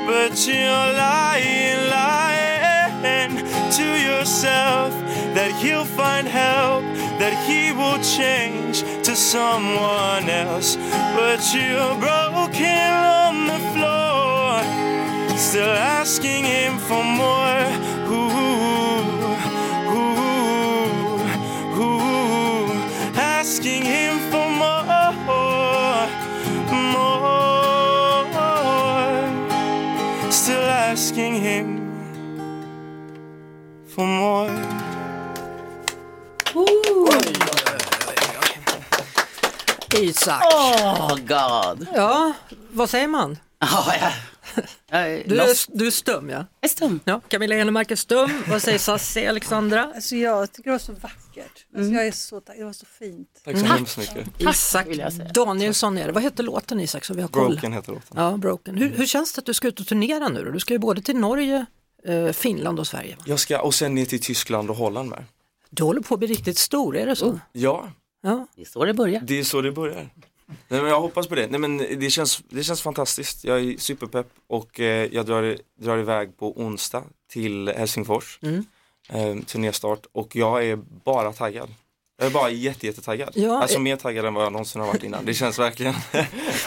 But 0.08 0.34
you're 0.48 0.90
lying, 1.08 1.90
lying 1.90 3.36
to 3.72 3.88
yourself 4.10 4.92
that 5.36 5.52
he'll 5.62 5.92
find 6.02 6.28
help, 6.28 6.84
that 7.20 7.36
he 7.48 7.72
will 7.74 8.02
change 8.18 8.84
to 9.04 9.16
someone 9.16 10.30
else. 10.30 10.78
But 11.18 11.42
you're 11.54 11.98
broken 12.00 12.92
on 13.24 13.48
the 13.48 13.62
floor, 13.74 15.38
still 15.38 15.76
asking 16.00 16.46
him 16.46 16.78
for 16.78 17.04
more. 17.04 17.85
Asking 31.06 31.36
him 31.36 31.68
for 33.96 34.08
more. 34.08 34.50
Isak. 39.94 40.42
Oh 40.44 41.16
god. 41.18 41.88
Ja, 41.94 42.34
vad 42.72 42.90
säger 42.90 43.08
man? 43.08 43.38
Ja, 43.60 43.94
är 44.90 45.24
Du 45.28 45.42
är, 45.42 45.78
du 45.78 45.88
är 45.88 45.92
stum 45.92 46.30
ja. 46.30 46.36
Jag 46.36 46.46
är 46.62 46.68
stum. 46.68 47.00
ja. 47.06 47.22
Camilla 47.28 47.56
Henemark 47.56 47.92
är 47.92 47.96
stum. 47.96 48.44
Vad 48.48 48.62
säger 48.62 48.80
Sassi 48.80 49.28
Alexandra? 49.28 49.92
Alltså 49.96 50.16
jag 50.16 50.52
tycker 50.52 50.70
det 50.70 50.74
var 50.74 50.80
så 50.80 50.94
vackert. 50.94 51.25
Alltså 51.78 51.92
jag 51.94 52.08
är 52.08 52.12
så 52.12 52.40
tack- 52.42 52.58
det 52.58 52.64
var 52.64 52.74
så 52.74 52.86
fint. 52.86 53.30
Tack 53.44 53.58
så 53.60 53.66
hemskt 53.66 53.98
mycket. 53.98 54.28
Isak. 54.42 54.88
Danielsson 55.34 55.98
är 55.98 56.06
det. 56.06 56.12
Vad 56.12 56.24
heter 56.24 56.44
låten 56.44 56.80
Isak 56.80 57.06
så 57.06 57.14
vi 57.14 57.22
har 57.22 57.30
koll? 57.30 57.48
Broken 57.52 57.74
heter 57.74 57.92
låten. 57.92 58.18
Ja, 58.24 58.38
Broken. 58.38 58.78
Hur, 58.78 58.90
hur 58.90 59.06
känns 59.06 59.34
det 59.34 59.40
att 59.40 59.46
du 59.46 59.54
ska 59.54 59.68
ut 59.68 59.80
och 59.80 59.88
turnera 59.88 60.30
nu 60.30 60.44
då? 60.44 60.52
Du 60.52 60.60
ska 60.60 60.74
ju 60.74 60.80
både 60.80 61.02
till 61.02 61.18
Norge, 61.18 61.66
eh, 62.06 62.32
Finland 62.32 62.80
och 62.80 62.88
Sverige. 62.88 63.16
va? 63.16 63.24
Jag 63.28 63.40
ska, 63.40 63.62
och 63.62 63.74
sen 63.74 63.96
ner 63.96 64.06
till 64.06 64.22
Tyskland 64.22 64.70
och 64.70 64.76
Holland 64.76 65.10
med. 65.10 65.24
Du 65.70 65.84
håller 65.84 66.02
på 66.02 66.14
att 66.14 66.20
bli 66.20 66.28
riktigt 66.28 66.58
stor, 66.58 66.98
är 66.98 67.06
det 67.06 67.16
så? 67.16 67.40
Ja, 67.52 67.90
Ja. 68.22 68.48
Det 68.56 68.62
är 68.62 68.66
så 68.66 68.86
det 68.86 68.94
börjar. 68.94 69.22
det 69.22 69.40
är 69.40 69.44
så 69.44 69.62
det 69.62 69.72
börjar. 69.72 70.10
Nej, 70.48 70.82
men 70.82 70.86
jag 70.86 71.02
hoppas 71.02 71.28
på 71.28 71.36
det. 71.36 71.48
Nej, 71.48 71.60
men 71.60 71.78
det, 71.78 72.10
känns, 72.10 72.42
det 72.50 72.64
känns 72.64 72.82
fantastiskt. 72.82 73.44
Jag 73.44 73.60
är 73.60 73.78
superpepp 73.78 74.28
och 74.48 74.80
eh, 74.80 75.10
jag 75.14 75.26
drar, 75.26 75.58
drar 75.80 75.98
iväg 75.98 76.38
på 76.38 76.60
onsdag 76.62 77.04
till 77.30 77.68
Helsingfors. 77.68 78.40
Mm. 78.42 78.66
Eh, 79.10 79.36
turnéstart 79.46 80.06
och 80.12 80.36
jag 80.36 80.66
är 80.66 80.76
bara 81.06 81.34
taggad. 81.34 81.70
Jag 82.18 82.28
är 82.28 82.32
bara 82.32 82.50
jätte, 82.50 82.86
jättetaggad. 82.88 83.30
Ja, 83.34 83.62
alltså 83.62 83.78
eh- 83.78 83.82
mer 83.82 83.96
taggad 83.96 84.26
än 84.26 84.34
vad 84.34 84.46
jag 84.46 84.52
någonsin 84.52 84.82
har 84.82 84.88
varit 84.88 85.04
innan. 85.04 85.26
Det 85.26 85.34
känns 85.34 85.60
verkligen. 85.60 85.94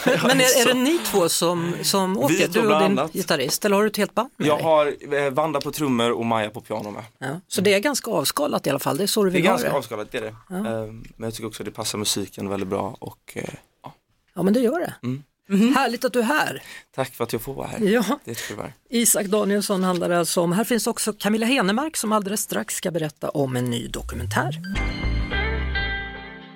Men 0.05 0.41
är, 0.41 0.61
är 0.61 0.65
det 0.65 0.73
ni 0.73 0.97
två 1.05 1.29
som, 1.29 1.73
som 1.81 2.17
åker? 2.17 2.47
Du 2.47 2.59
och 2.59 2.65
din 2.81 2.99
annat. 2.99 3.13
gitarrist, 3.13 3.65
eller 3.65 3.75
har 3.75 3.83
du 3.83 3.89
ett 3.89 3.97
helt 3.97 4.15
band 4.15 4.29
med 4.37 4.47
Jag 4.47 4.57
dig? 4.57 4.63
har 4.63 5.15
eh, 5.25 5.29
Vanda 5.31 5.61
på 5.61 5.71
trummor 5.71 6.11
och 6.11 6.25
Maja 6.25 6.49
på 6.49 6.61
piano 6.61 6.91
med. 6.91 7.03
Ja. 7.17 7.27
Så 7.47 7.61
det 7.61 7.73
är 7.73 7.79
ganska 7.79 8.11
avskalat 8.11 8.67
i 8.67 8.69
alla 8.69 8.79
fall, 8.79 8.97
det 8.97 9.03
är 9.03 9.07
så 9.07 9.23
du 9.23 9.29
Det 9.29 9.33
är 9.33 9.41
vill 9.41 9.43
ganska 9.43 9.69
det? 9.69 9.75
avskalat, 9.75 10.11
det 10.11 10.17
är 10.17 10.21
det. 10.21 10.27
Eh, 10.27 10.63
men 10.93 11.03
jag 11.17 11.33
tycker 11.33 11.47
också 11.47 11.63
att 11.63 11.65
det 11.65 11.71
passar 11.71 11.97
musiken 11.97 12.49
väldigt 12.49 12.69
bra 12.69 12.95
och 12.99 13.33
eh, 13.35 13.43
ja, 13.83 13.93
Ja 14.33 14.43
men 14.43 14.53
det 14.53 14.59
gör 14.59 14.79
det. 14.79 14.93
Mm. 15.03 15.23
Härligt 15.49 16.05
att 16.05 16.13
du 16.13 16.19
är 16.19 16.23
här. 16.23 16.63
tack 16.95 17.15
för 17.15 17.23
att 17.23 17.33
jag 17.33 17.41
får 17.41 17.53
vara 17.53 17.67
här. 17.67 17.79
Ja. 17.79 18.19
Det 18.25 18.31
är. 18.31 18.73
Isak 18.89 19.25
Danielsson 19.25 19.83
handlar 19.83 20.09
det 20.09 20.19
alltså 20.19 20.41
om. 20.41 20.51
Här 20.51 20.63
finns 20.63 20.87
också 20.87 21.13
Camilla 21.13 21.45
Henemark 21.45 21.97
som 21.97 22.11
alldeles 22.11 22.41
strax 22.41 22.75
ska 22.75 22.91
berätta 22.91 23.29
om 23.29 23.55
en 23.55 23.65
ny 23.65 23.87
dokumentär. 23.87 24.59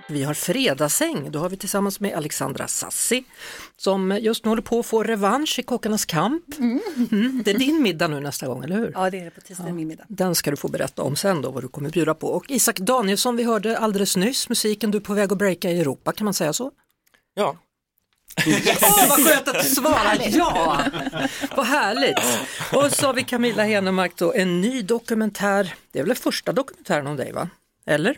Vi 0.10 0.24
har 0.24 0.34
Fredagsäng, 0.34 1.32
då 1.32 1.40
har 1.40 1.50
vi 1.50 1.58
tillsammans 1.58 2.00
med 2.00 2.14
Alexandra 2.14 2.68
Sassi 2.68 3.24
som 3.78 4.20
just 4.22 4.46
nu 4.46 4.50
håller 4.50 4.62
på 4.62 4.80
att 4.80 4.86
få 4.86 5.04
revansch 5.04 5.60
i 5.60 5.64
Kockarnas 5.64 6.06
kamp. 6.06 6.44
Mm. 6.60 7.42
Det 7.46 7.52
är 7.52 7.60
din 7.60 7.82
middag 7.82 8.08
nu 8.08 8.20
nästa 8.20 8.48
gång, 8.48 8.64
eller 8.64 8.76
hur? 8.76 8.92
Ja 8.96 9.10
det 9.10 9.20
är 9.20 9.26
det 9.26 9.32
på 9.32 9.42
tisdag 9.42 9.74
min 9.74 9.88
middag. 9.88 10.06
Den 10.08 10.36
ska 10.36 10.52
du 10.52 10.58
få 10.58 10.68
berätta 10.68 11.02
om 11.02 11.16
sen 11.16 11.42
då, 11.42 11.52
vad 11.52 11.64
du 11.64 11.68
kommer 11.68 11.90
bjuda 11.90 12.14
på. 12.14 12.28
Och 12.28 12.46
Isak 12.52 12.80
Danielsson, 12.80 13.36
vi 13.36 13.44
hörde 13.44 13.78
alldeles 13.78 14.18
nyss 14.18 14.50
musiken 14.50 14.92
du 14.92 14.98
är 14.98 15.02
på 15.02 15.14
väg 15.14 15.32
att 15.32 15.38
breaka 15.38 15.72
i 15.72 15.80
Europa, 15.80 16.12
kan 16.12 16.26
man 16.26 16.34
säga 16.34 16.54
så? 16.54 16.72
Ja, 17.34 17.58
Åh, 18.82 19.10
vad 19.10 19.26
skönt 19.28 19.48
att 19.48 19.64
du 19.64 19.70
svarar 19.70 20.18
ja! 20.30 20.82
Vad 21.56 21.66
härligt! 21.66 22.18
Och 22.74 22.92
så 22.92 23.06
har 23.08 23.14
vi 23.14 23.24
Camilla 23.24 23.64
Henemark 23.64 24.12
då, 24.18 24.34
en 24.34 24.62
ny 24.62 24.82
dokumentär. 24.82 25.74
Det 25.92 26.00
är 26.00 26.04
väl 26.04 26.16
första 26.16 26.52
dokumentären 26.52 27.08
om 27.08 27.16
dig 27.16 27.32
va? 27.32 27.50
Eller? 27.86 28.18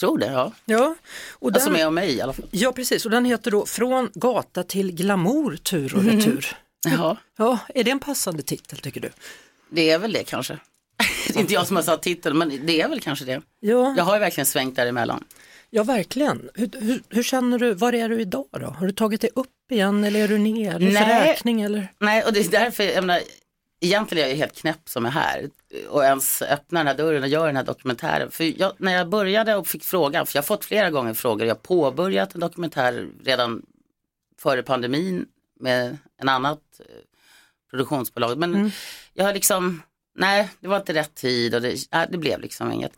Tror 0.00 0.18
det, 0.18 0.26
ja. 0.26 0.52
Ja, 0.64 0.94
och 1.30 1.48
Alltså 1.52 1.68
den, 1.68 1.72
med 1.78 1.86
om 1.86 1.94
mig 1.94 2.14
i 2.14 2.20
alla 2.20 2.32
fall. 2.32 2.46
ja 2.50 2.72
precis. 2.72 3.04
Och 3.04 3.10
den 3.10 3.24
heter 3.24 3.50
då 3.50 3.66
Från 3.66 4.10
gata 4.14 4.62
till 4.62 4.92
glamour, 4.92 5.56
tur 5.56 5.94
och 5.96 6.04
retur. 6.04 6.56
Ja, 6.88 7.16
Ja, 7.38 7.58
är 7.74 7.84
det 7.84 7.90
en 7.90 7.98
passande 7.98 8.42
titel 8.42 8.78
tycker 8.78 9.00
du? 9.00 9.10
det 9.70 9.90
är 9.90 9.98
väl 9.98 10.12
det 10.12 10.24
kanske. 10.24 10.58
Det 11.28 11.36
är 11.36 11.40
inte 11.40 11.54
jag 11.54 11.66
som 11.66 11.76
har 11.76 11.82
satt 11.82 12.02
titeln, 12.02 12.38
men 12.38 12.66
det 12.66 12.80
är 12.80 12.88
väl 12.88 13.00
kanske 13.00 13.24
det. 13.24 13.40
Ja, 13.60 13.94
Jag 13.96 14.04
har 14.04 14.14
ju 14.14 14.20
verkligen 14.20 14.46
svängt 14.46 14.76
däremellan. 14.76 15.24
Ja 15.70 15.82
verkligen. 15.82 16.50
Hur, 16.54 16.70
hur, 16.80 17.02
hur 17.08 17.22
känner 17.22 17.58
du, 17.58 17.74
var 17.74 17.92
är 17.92 18.08
du 18.08 18.20
idag 18.20 18.46
då? 18.50 18.66
Har 18.66 18.86
du 18.86 18.92
tagit 18.92 19.20
dig 19.20 19.30
upp 19.34 19.72
igen 19.72 20.04
eller 20.04 20.20
är 20.20 20.28
du 20.28 20.38
ner? 20.38 20.74
Är 20.74 20.78
Nej. 20.78 21.28
räkning 21.28 21.60
eller? 21.60 21.92
Nej, 21.98 22.24
och 22.24 22.32
det 22.32 22.40
är 22.40 22.50
därför, 22.50 22.84
jag 22.84 23.04
menar, 23.04 23.22
egentligen 23.80 24.24
är 24.24 24.28
jag 24.28 24.36
helt 24.36 24.56
knäpp 24.56 24.88
som 24.88 25.06
är 25.06 25.10
här 25.10 25.50
och 25.88 26.04
ens 26.04 26.42
öppnar 26.42 26.80
den 26.80 26.86
här 26.86 26.94
dörren 26.94 27.22
och 27.22 27.28
gör 27.28 27.46
den 27.46 27.56
här 27.56 27.64
dokumentären. 27.64 28.30
För 28.30 28.60
jag, 28.60 28.72
när 28.78 28.92
jag 28.92 29.08
började 29.08 29.54
och 29.54 29.66
fick 29.66 29.84
frågan, 29.84 30.26
för 30.26 30.36
jag 30.36 30.42
har 30.42 30.46
fått 30.46 30.64
flera 30.64 30.90
gånger 30.90 31.14
frågor, 31.14 31.46
jag 31.46 31.54
har 31.54 31.60
påbörjat 31.60 32.34
en 32.34 32.40
dokumentär 32.40 33.08
redan 33.24 33.62
före 34.38 34.62
pandemin 34.62 35.26
med 35.60 35.98
en 36.18 36.28
annat 36.28 36.60
eh, 36.78 36.84
produktionsbolag. 37.70 38.38
Men 38.38 38.72
jag 39.14 39.24
har 39.24 39.34
liksom, 39.34 39.82
nej, 40.18 40.48
det 40.60 40.68
var 40.68 40.76
inte 40.76 40.94
rätt 40.94 41.14
tid 41.14 41.54
och 41.54 41.62
det, 41.62 41.76
nej, 41.92 42.06
det 42.10 42.18
blev 42.18 42.40
liksom 42.40 42.72
inget. 42.72 42.92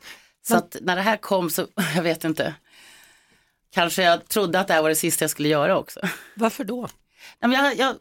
Så 0.46 0.56
att 0.56 0.76
när 0.80 0.96
det 0.96 1.02
här 1.02 1.16
kom 1.16 1.50
så, 1.50 1.66
jag 1.94 2.02
vet 2.02 2.24
inte, 2.24 2.54
kanske 3.74 4.02
jag 4.02 4.28
trodde 4.28 4.60
att 4.60 4.68
det 4.68 4.74
här 4.74 4.82
var 4.82 4.88
det 4.88 4.94
sista 4.94 5.22
jag 5.22 5.30
skulle 5.30 5.48
göra 5.48 5.78
också. 5.78 6.00
Varför 6.34 6.64
då? 6.64 6.80
Nej, 7.40 7.50
men 7.50 7.52
jag, 7.52 7.76
jag 7.76 7.96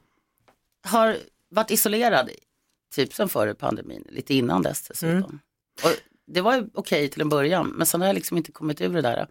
har 0.84 1.18
varit 1.50 1.72
isolerad 1.72 2.30
typ 2.94 3.14
sen 3.14 3.30
före 3.30 3.56
pandemin, 3.56 4.06
lite 4.10 4.34
innan 4.34 4.62
dess 4.62 4.88
dessutom. 4.88 5.40
Och 5.84 5.92
det 6.28 6.42
var 6.42 6.70
okej 6.74 7.10
till 7.10 7.22
en 7.22 7.30
början, 7.30 7.68
men 7.68 7.86
sen 7.86 8.02
har 8.02 8.08
jag 8.08 8.14
liksom 8.14 8.38
inte 8.38 8.52
kommit 8.52 8.82
ur 8.82 8.94
det 8.94 9.02
där. 9.02 9.28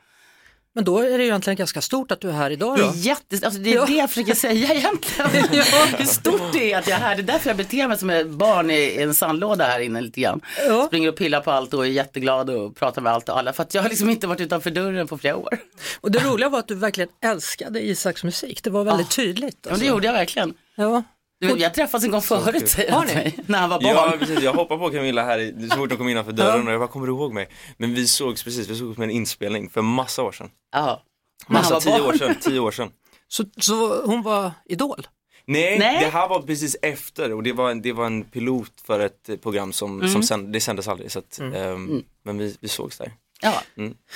Men 0.75 0.85
då 0.85 0.99
är 0.99 1.19
det 1.19 1.25
ju 1.25 1.25
egentligen 1.25 1.57
ganska 1.57 1.81
stort 1.81 2.11
att 2.12 2.21
du 2.21 2.29
är 2.29 2.33
här 2.33 2.50
idag 2.50 2.77
Det 2.79 2.83
då. 2.83 2.89
är, 2.89 2.95
jätte, 2.95 3.39
alltså 3.47 3.61
det, 3.61 3.71
är 3.71 3.75
Ja. 3.75 3.87
det 3.87 3.93
jag 3.93 4.11
försöker 4.11 4.35
säga 4.35 4.75
egentligen. 4.75 5.31
Hur 5.99 6.05
stort 6.05 6.53
det 6.53 6.73
är 6.73 6.79
att 6.79 6.89
jag 6.89 6.97
är 6.97 7.03
här. 7.03 7.17
Det 7.17 7.23
är 7.23 7.25
därför 7.25 7.50
jag 7.50 7.57
beter 7.57 7.89
mig 7.89 7.99
som 7.99 8.11
ett 8.11 8.27
barn 8.29 8.71
i 8.71 8.97
en 8.99 9.15
sandlåda 9.15 9.65
här 9.65 9.81
inne 9.81 10.00
lite 10.00 10.21
grann. 10.21 10.41
Ja. 10.69 10.87
Springer 10.87 11.09
och 11.09 11.17
pillar 11.17 11.41
på 11.41 11.50
allt 11.50 11.75
och 11.75 11.87
är 11.87 11.91
jätteglad 11.91 12.50
och 12.50 12.77
pratar 12.77 13.03
med 13.03 13.12
allt 13.12 13.29
och 13.29 13.39
alla. 13.39 13.53
För 13.53 13.62
att 13.62 13.75
jag 13.75 13.83
har 13.83 13.89
liksom 13.89 14.11
inte 14.11 14.27
varit 14.27 14.41
utanför 14.41 14.71
dörren 14.71 15.07
på 15.07 15.19
flera 15.19 15.37
år. 15.37 15.59
Och 16.00 16.11
det 16.11 16.19
roliga 16.19 16.49
var 16.49 16.59
att 16.59 16.69
du 16.69 16.75
verkligen 16.75 17.11
älskade 17.25 17.81
Isaks 17.87 18.25
musik, 18.25 18.62
det 18.62 18.71
var 18.71 18.85
väldigt 18.85 19.11
tydligt. 19.11 19.55
Ja, 19.55 19.59
men 19.65 19.73
Alltså. 19.73 19.85
det 19.85 19.89
gjorde 19.91 20.07
jag 20.07 20.12
verkligen. 20.12 20.55
Ja. 20.77 21.03
Du 21.40 21.49
har 21.64 21.70
träffats 21.70 22.04
en 22.04 22.11
gång 22.11 22.23
förut 22.23 22.68
säger 22.68 22.92
Har 22.92 22.99
han 23.06 23.06
ni? 23.16 23.35
när 23.47 23.59
han 23.59 23.70
var 23.70 23.80
barn. 23.80 23.94
Ja 23.97 24.14
precis, 24.18 24.40
jag 24.42 24.52
hoppade 24.52 24.80
på 24.80 24.90
Camilla 24.90 25.25
här 25.25 25.38
i- 25.38 25.68
så 25.70 25.76
fort 25.76 25.88
hon 25.90 25.99
kom 25.99 26.09
innanför 26.09 26.32
dörren 26.32 26.66
och 26.66 26.73
jag 26.73 26.80
bara, 26.80 26.88
kommer 26.88 27.06
du 27.06 27.12
ihåg 27.12 27.32
mig? 27.32 27.49
Men 27.76 27.94
vi 27.94 28.06
sågs 28.09 28.44
precis, 28.44 28.68
vi 28.68 28.75
sågs 28.76 28.99
med 28.99 29.04
en 29.04 29.11
inspelning 29.11 29.70
för 29.70 29.82
massa 29.82 30.23
år 30.23 30.32
sedan. 30.32 30.50
Ja. 30.73 31.02
Massa, 31.49 31.80
tio 31.80 31.90
barn. 31.99 32.00
år 32.02 32.12
sedan, 32.12 32.35
tio 32.40 32.61
år 32.61 32.70
sedan. 32.70 32.90
Så, 33.28 33.44
så 33.56 34.02
hon 34.06 34.23
var 34.23 34.52
idol? 34.64 35.06
Nej, 35.44 35.78
Nej. 35.78 36.04
det 36.04 36.11
här 36.11 36.28
var 36.28 36.42
precis 36.42 36.76
efter 36.82 37.32
och 37.32 37.42
det 37.42 37.52
var 37.52 37.70
en, 37.70 37.82
det 37.82 37.92
var 37.92 38.06
en 38.06 38.25
pilot 38.25 38.73
för 38.87 39.00
ett 39.00 39.42
program 39.42 39.73
som, 39.73 39.99
Mm. 40.00 40.12
som 40.12 40.23
sänd, 40.23 40.52
det 40.52 40.61
sändes 40.61 40.88
aldrig. 40.88 41.12
Så 41.12 41.18
att, 41.18 41.40
ehm, 41.40 42.02
Men 42.23 42.38
vi, 42.38 42.56
vi 42.61 42.68
sågs 42.68 42.99
där. 42.99 43.12
Ja. 43.42 43.62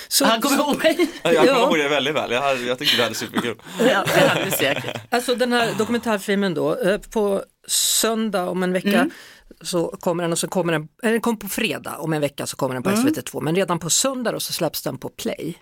Så, 0.07 0.25
Han 0.25 0.41
kommer 0.41 0.57
ihåg 0.57 0.77
mig. 0.83 1.07
Ja, 1.23 1.31
Jag 1.33 1.47
kommer 1.47 1.59
ihåg 1.61 1.77
det 1.77 1.87
väldigt 1.89 2.15
väl, 2.15 2.31
jag, 2.31 2.41
hade, 2.41 2.61
jag 2.61 2.79
tyckte 2.79 2.97
vi 2.97 3.03
hade 3.03 3.15
superkul. 3.15 3.55
Ja, 3.79 4.03
det 4.15 4.27
hade 4.27 4.51
säkert. 4.51 5.01
Alltså 5.09 5.35
den 5.35 5.51
här 5.53 5.73
dokumentärfilmen 5.77 6.53
då, 6.53 6.75
eh, 6.81 6.97
på 6.97 7.43
söndag 7.67 8.49
om 8.49 8.63
en 8.63 8.73
vecka 8.73 8.87
Mm. 8.99 9.11
så 9.61 9.87
kommer 9.99 10.23
den 10.23 10.31
och 10.31 10.39
så 10.39 10.47
kommer 10.47 10.73
den, 10.73 10.87
eller 11.03 11.11
den 11.11 11.21
kommer 11.21 11.37
på 11.37 11.49
fredag 11.49 11.95
om 11.97 12.13
en 12.13 12.21
vecka 12.21 12.45
så 12.45 12.55
kommer 12.57 12.73
den 12.73 12.83
på 12.83 12.89
Mm. 12.89 13.01
SVT2 13.07 13.41
men 13.41 13.55
redan 13.55 13.79
på 13.79 13.89
söndag 13.89 14.31
då 14.31 14.39
så 14.39 14.53
släpps 14.53 14.81
den 14.81 14.97
på 14.97 15.09
Play. 15.09 15.57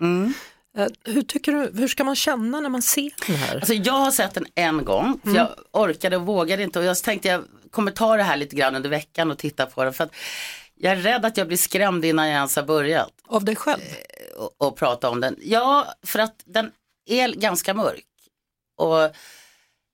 Eh, 0.78 0.86
Hur 1.04 1.22
tycker 1.22 1.52
du, 1.52 1.80
hur 1.80 1.88
ska 1.88 2.04
man 2.04 2.16
känna 2.16 2.60
när 2.60 2.68
man 2.68 2.82
ser 2.82 3.10
den 3.26 3.36
här? 3.36 3.54
Alltså 3.56 3.74
jag 3.74 3.92
har 3.92 4.10
sett 4.10 4.34
den 4.34 4.46
en 4.54 4.84
gång, 4.84 5.20
för 5.24 5.30
jag 5.34 5.48
orkade 5.72 6.16
och 6.16 6.26
vågade 6.26 6.62
inte 6.62 6.78
och 6.78 6.84
jag 6.84 6.96
tänkte 7.02 7.28
jag 7.28 7.44
kommer 7.70 7.90
ta 7.90 8.16
det 8.16 8.22
här 8.22 8.36
lite 8.36 8.56
grann 8.56 8.74
under 8.76 8.90
veckan 8.90 9.30
och 9.30 9.38
titta 9.38 9.66
på 9.66 9.84
den 9.84 9.92
för 9.92 10.04
att 10.04 10.14
jag 10.84 10.92
är 10.92 10.96
rädd 10.96 11.24
att 11.24 11.36
jag 11.36 11.46
blir 11.46 11.58
skrämd 11.58 12.04
innan 12.04 12.28
jag 12.28 12.34
ens 12.36 12.56
har 12.56 12.62
börjat 12.62 13.10
Av 13.26 13.44
dig 13.44 13.56
själv? 13.56 13.80
och, 14.36 14.66
och 14.66 14.76
prata 14.76 15.10
om 15.10 15.20
den. 15.20 15.36
Ja, 15.42 15.94
för 16.06 16.18
att 16.18 16.42
den 16.44 16.70
är 17.06 17.28
ganska 17.28 17.74
mörk 17.74 18.04
och 18.76 18.98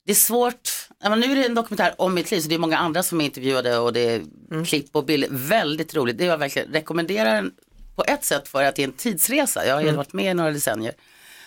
det 0.07 0.13
är 0.13 0.15
svårt, 0.15 0.71
nu 1.05 1.33
är 1.33 1.37
det 1.37 1.47
en 1.47 1.55
dokumentär 1.55 1.95
om 1.99 2.15
mitt 2.15 2.31
liv 2.31 2.41
så 2.41 2.49
det 2.49 2.55
är 2.55 2.59
många 2.59 2.79
andra 2.79 3.03
som 3.03 3.21
är 3.21 3.25
intervjuade 3.25 3.79
och 3.79 3.93
det 3.93 4.01
är 4.01 4.23
klipp 4.65 4.97
och 4.97 5.05
bilder, 5.05 5.29
väldigt 5.31 5.95
roligt. 5.95 6.19
Det 6.19 6.25
jag 6.25 6.39
verkligen 6.39 6.73
rekommenderar 6.73 7.35
den 7.35 7.53
på 7.97 8.05
ett 8.05 8.25
sätt 8.25 8.49
för 8.49 8.63
att 8.63 8.77
det 8.77 8.83
är 8.83 8.87
en 8.87 8.93
tidsresa, 8.93 9.67
jag 9.67 9.75
har 9.75 9.83
ju 9.83 9.91
varit 9.91 10.13
med 10.13 10.31
i 10.31 10.35
några 10.35 10.51
decennier. 10.51 10.95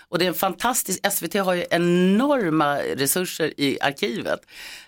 Och 0.10 0.20
det 0.20 0.26
är 0.26 0.28
en 0.28 0.34
fantastisk, 0.34 1.12
SVT 1.12 1.34
har 1.34 1.54
ju 1.54 1.66
enorma 1.70 2.78
resurser 2.80 3.54
i 3.60 3.78
arkivet. 3.82 4.40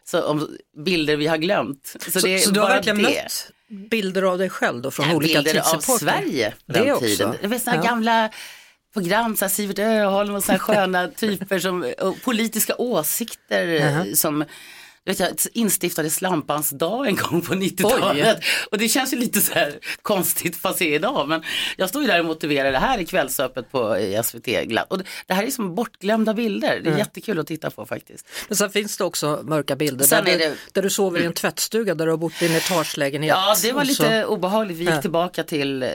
Så 0.03 0.21
om 0.23 0.57
bilder 0.77 1.15
vi 1.17 1.27
har 1.27 1.37
glömt. 1.37 1.95
Så, 1.99 2.19
Så, 2.19 2.27
det 2.27 2.33
är 2.33 2.39
så 2.39 2.51
du 2.51 2.59
har 2.59 2.67
bara 2.67 2.75
verkligen 2.75 2.97
det. 2.97 3.03
mött 3.03 3.51
bilder 3.91 4.21
av 4.23 4.37
dig 4.37 4.49
själv 4.49 4.81
då 4.81 4.91
från 4.91 5.09
Ja, 5.09 5.15
olika 5.15 5.41
bilder 5.41 5.75
av? 5.75 5.79
Sverige 5.79 6.53
på 6.67 6.73
Det 6.73 6.79
den 6.79 6.91
också. 6.91 7.05
tiden. 7.05 7.35
Det 7.41 7.47
var 7.47 7.57
sådana 7.57 7.83
Ja. 7.83 7.89
gamla 7.89 8.29
program, 8.93 9.35
så 9.35 9.49
Sivert 9.49 9.79
Öholm 9.79 10.35
och 10.35 10.43
sådana 10.43 10.59
sköna 10.75 11.07
typer 11.07 11.59
som 11.59 11.93
och 12.01 12.21
politiska 12.21 12.75
åsikter 12.77 13.67
eh, 13.67 14.13
som 14.13 14.45
du 15.05 15.11
vet 15.11 15.19
jag, 15.19 15.29
instiftades 15.53 16.21
lampans 16.21 16.69
dag 16.69 17.07
en 17.07 17.15
gång 17.15 17.41
på 17.41 17.53
90-talet. 17.53 18.39
Och 18.71 18.77
det 18.77 18.87
känns 18.87 19.13
ju 19.13 19.17
lite 19.17 19.41
så 19.41 19.53
här 19.53 19.79
konstigt 20.01 20.55
fast 20.55 20.79
se 20.79 20.95
idag. 20.95 21.27
Men 21.27 21.43
jag 21.77 21.89
står 21.89 22.01
ju 22.01 22.07
där 22.07 22.19
och 22.19 22.25
motiverar 22.25 22.71
det 22.71 22.77
här 22.77 22.99
i 22.99 23.05
Kvällsöppet 23.05 23.71
på 23.71 23.97
i 23.97 24.21
SVT. 24.23 24.47
Och 24.89 24.97
det, 24.97 25.03
det 25.27 25.33
här 25.33 25.43
är 25.43 25.51
som 25.51 25.75
bortglömda 25.75 26.33
bilder. 26.33 26.79
Det 26.83 26.89
är 26.89 26.97
jättekul 26.97 27.39
att 27.39 27.47
titta 27.47 27.69
på 27.71 27.85
faktiskt. 27.85 28.27
Men 28.47 28.57
sen 28.57 28.69
finns 28.69 28.97
det 28.97 29.03
också 29.03 29.41
mörka 29.43 29.75
bilder 29.75 30.07
där, 30.09 30.17
är 30.21 30.23
du, 30.25 30.37
det- 30.37 30.55
där 30.73 30.81
du 30.81 30.89
sover 30.89 31.19
i 31.21 31.25
en 31.25 31.33
tvättstuga 31.33 31.95
där 31.95 32.05
du 32.05 32.11
har 32.11 32.17
bott 32.17 32.41
i 32.41 32.45
en 32.45 32.55
etagelägenhet. 32.55 33.29
Ja, 33.29 33.55
det 33.61 33.71
var 33.71 33.81
Och 33.81 33.87
så- 33.87 34.03
lite 34.03 34.25
obehagligt. 34.25 34.77
Vi 34.77 34.83
gick 34.83 34.93
Ja. 34.93 35.01
tillbaka 35.01 35.43
till 35.43 35.83
eh, 35.83 35.89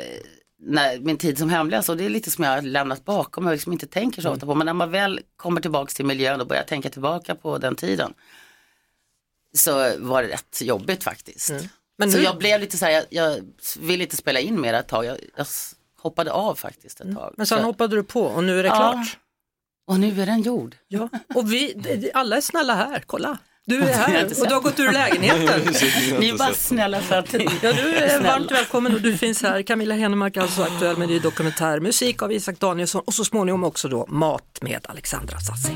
när, 0.62 0.98
min 0.98 1.16
tid 1.16 1.38
som 1.38 1.50
hemlös 1.50 1.88
och 1.88 1.96
det 1.96 2.04
är 2.04 2.08
lite 2.08 2.30
som 2.30 2.44
jag 2.44 2.50
har 2.50 2.62
lämnat 2.62 3.04
bakom 3.04 3.46
och 3.46 3.52
liksom 3.52 3.72
inte 3.72 3.86
tänker 3.86 4.22
så 4.22 4.28
Mm. 4.28 4.36
ofta 4.36 4.46
på. 4.46 4.54
Men 4.54 4.64
när 4.66 4.72
man 4.72 4.90
väl 4.90 5.20
kommer 5.36 5.60
tillbaka 5.60 5.90
till 5.92 6.04
miljön 6.04 6.40
och 6.40 6.46
börjar 6.46 6.62
tänka 6.62 6.88
tillbaka 6.90 7.34
på 7.34 7.58
den 7.58 7.74
tiden 7.76 8.12
så 9.58 9.72
var 9.98 10.22
det 10.22 10.28
rätt 10.28 10.60
jobbigt 10.62 11.04
faktiskt. 11.04 11.50
Mm. 11.50 11.62
Men 11.98 12.12
så 12.12 12.18
nu- 12.18 12.24
jag 12.24 12.38
blev 12.38 12.60
lite 12.60 12.76
så 12.78 12.84
här, 12.84 12.92
jag, 12.92 13.04
jag 13.10 13.36
ville 13.80 14.04
inte 14.04 14.16
spela 14.16 14.40
in 14.40 14.60
mer 14.60 14.74
ett 14.74 14.88
tag. 14.88 15.04
Jag, 15.04 15.18
jag 15.36 15.46
hoppade 16.02 16.32
av 16.32 16.54
faktiskt 16.54 17.00
ett 17.00 17.06
tag. 17.14 17.22
Mm. 17.22 17.34
Men 17.36 17.46
sen 17.46 17.58
Så- 17.58 17.64
hoppade 17.64 17.96
du 17.96 18.02
på 18.04 18.22
och 18.22 18.44
nu 18.44 18.58
är 18.58 18.62
det 18.62 18.68
Ja. 18.68 18.74
klart. 18.76 19.18
Och 19.86 20.00
nu 20.00 20.22
är 20.22 20.26
den 20.26 20.42
gjord. 20.42 20.76
Ja. 20.88 21.08
Och 21.34 21.52
vi, 21.52 22.10
alla 22.14 22.36
är 22.36 22.40
snälla 22.40 22.74
här, 22.74 23.02
kolla. 23.06 23.38
Du 23.66 23.82
är 23.82 23.92
här 23.94 24.24
och 24.40 24.48
du 24.48 24.54
har 24.54 24.60
gått 24.60 24.78
ur 24.80 24.92
lägenheten. 24.92 25.74
Ni 26.20 26.28
är 26.28 26.38
bara 26.38 26.54
snälla 26.54 27.00
för 27.00 27.18
att 27.18 27.32
ni 27.32 27.44
Ja, 27.62 27.72
du 27.72 27.94
är 27.96 28.08
snälla. 28.08 28.22
varmt 28.38 28.50
välkommen 28.50 28.94
och 28.94 29.00
du 29.00 29.16
finns 29.18 29.42
här. 29.42 29.62
Camilla 29.62 29.94
Henemark 29.94 30.36
är 30.36 30.40
alltså 30.40 30.62
aktuell 30.62 30.96
med 30.96 31.08
ny 31.08 31.18
dokumentär, 31.18 31.80
musik 31.80 32.22
av 32.22 32.32
Isak 32.32 32.58
Danielsson 32.60 33.02
och 33.06 33.14
så 33.14 33.24
småningom 33.24 33.64
också 33.64 33.88
då 33.88 34.06
mat 34.08 34.58
med 34.62 34.86
Alexandra 34.88 35.36
Sassi. 35.40 35.72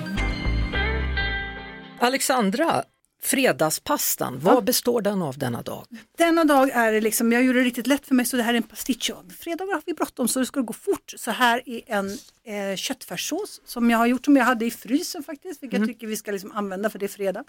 Alexandra, 2.01 2.83
fredagspastan, 3.25 4.39
vad 4.41 4.65
består 4.65 5.03
den 5.03 5.23
av 5.23 5.39
denna 5.39 5.63
dag? 5.63 5.87
Denna 6.19 6.45
dag 6.45 6.71
är 6.71 6.93
det 6.93 7.01
liksom, 7.01 7.33
jag 7.33 7.45
gjorde 7.45 7.59
det 7.59 7.65
riktigt 7.65 7.87
lätt 7.87 8.07
för 8.07 8.15
mig 8.15 8.27
så 8.27 8.37
det 8.37 8.43
här 8.43 8.53
är 8.53 8.57
en 8.57 8.63
pasticcio. 8.63 9.17
Fredag 9.39 9.65
har 9.65 9.83
vi 9.87 9.95
bråttom 9.95 10.29
så 10.29 10.39
det 10.41 10.47
ska 10.47 10.61
gå 10.61 10.73
fort. 10.73 11.15
Så 11.17 11.31
här 11.31 11.63
är 11.67 11.83
en 11.87 12.11
eh, 12.45 12.77
köttfärssås 12.77 13.61
som 13.65 13.91
jag 13.91 13.99
har 13.99 14.07
gjort 14.07 14.25
som 14.25 14.37
jag 14.37 14.45
hade 14.45 14.65
i 14.65 14.71
frysen 14.71 15.23
faktiskt, 15.23 15.63
vilket 15.63 15.79
jag 15.79 15.89
tycker 15.89 16.07
vi 16.07 16.17
ska 16.17 16.33
liksom 16.33 16.53
använda 16.53 16.91
för 16.91 16.99
det 16.99 17.07
är 17.07 17.09
fredag. 17.09 17.45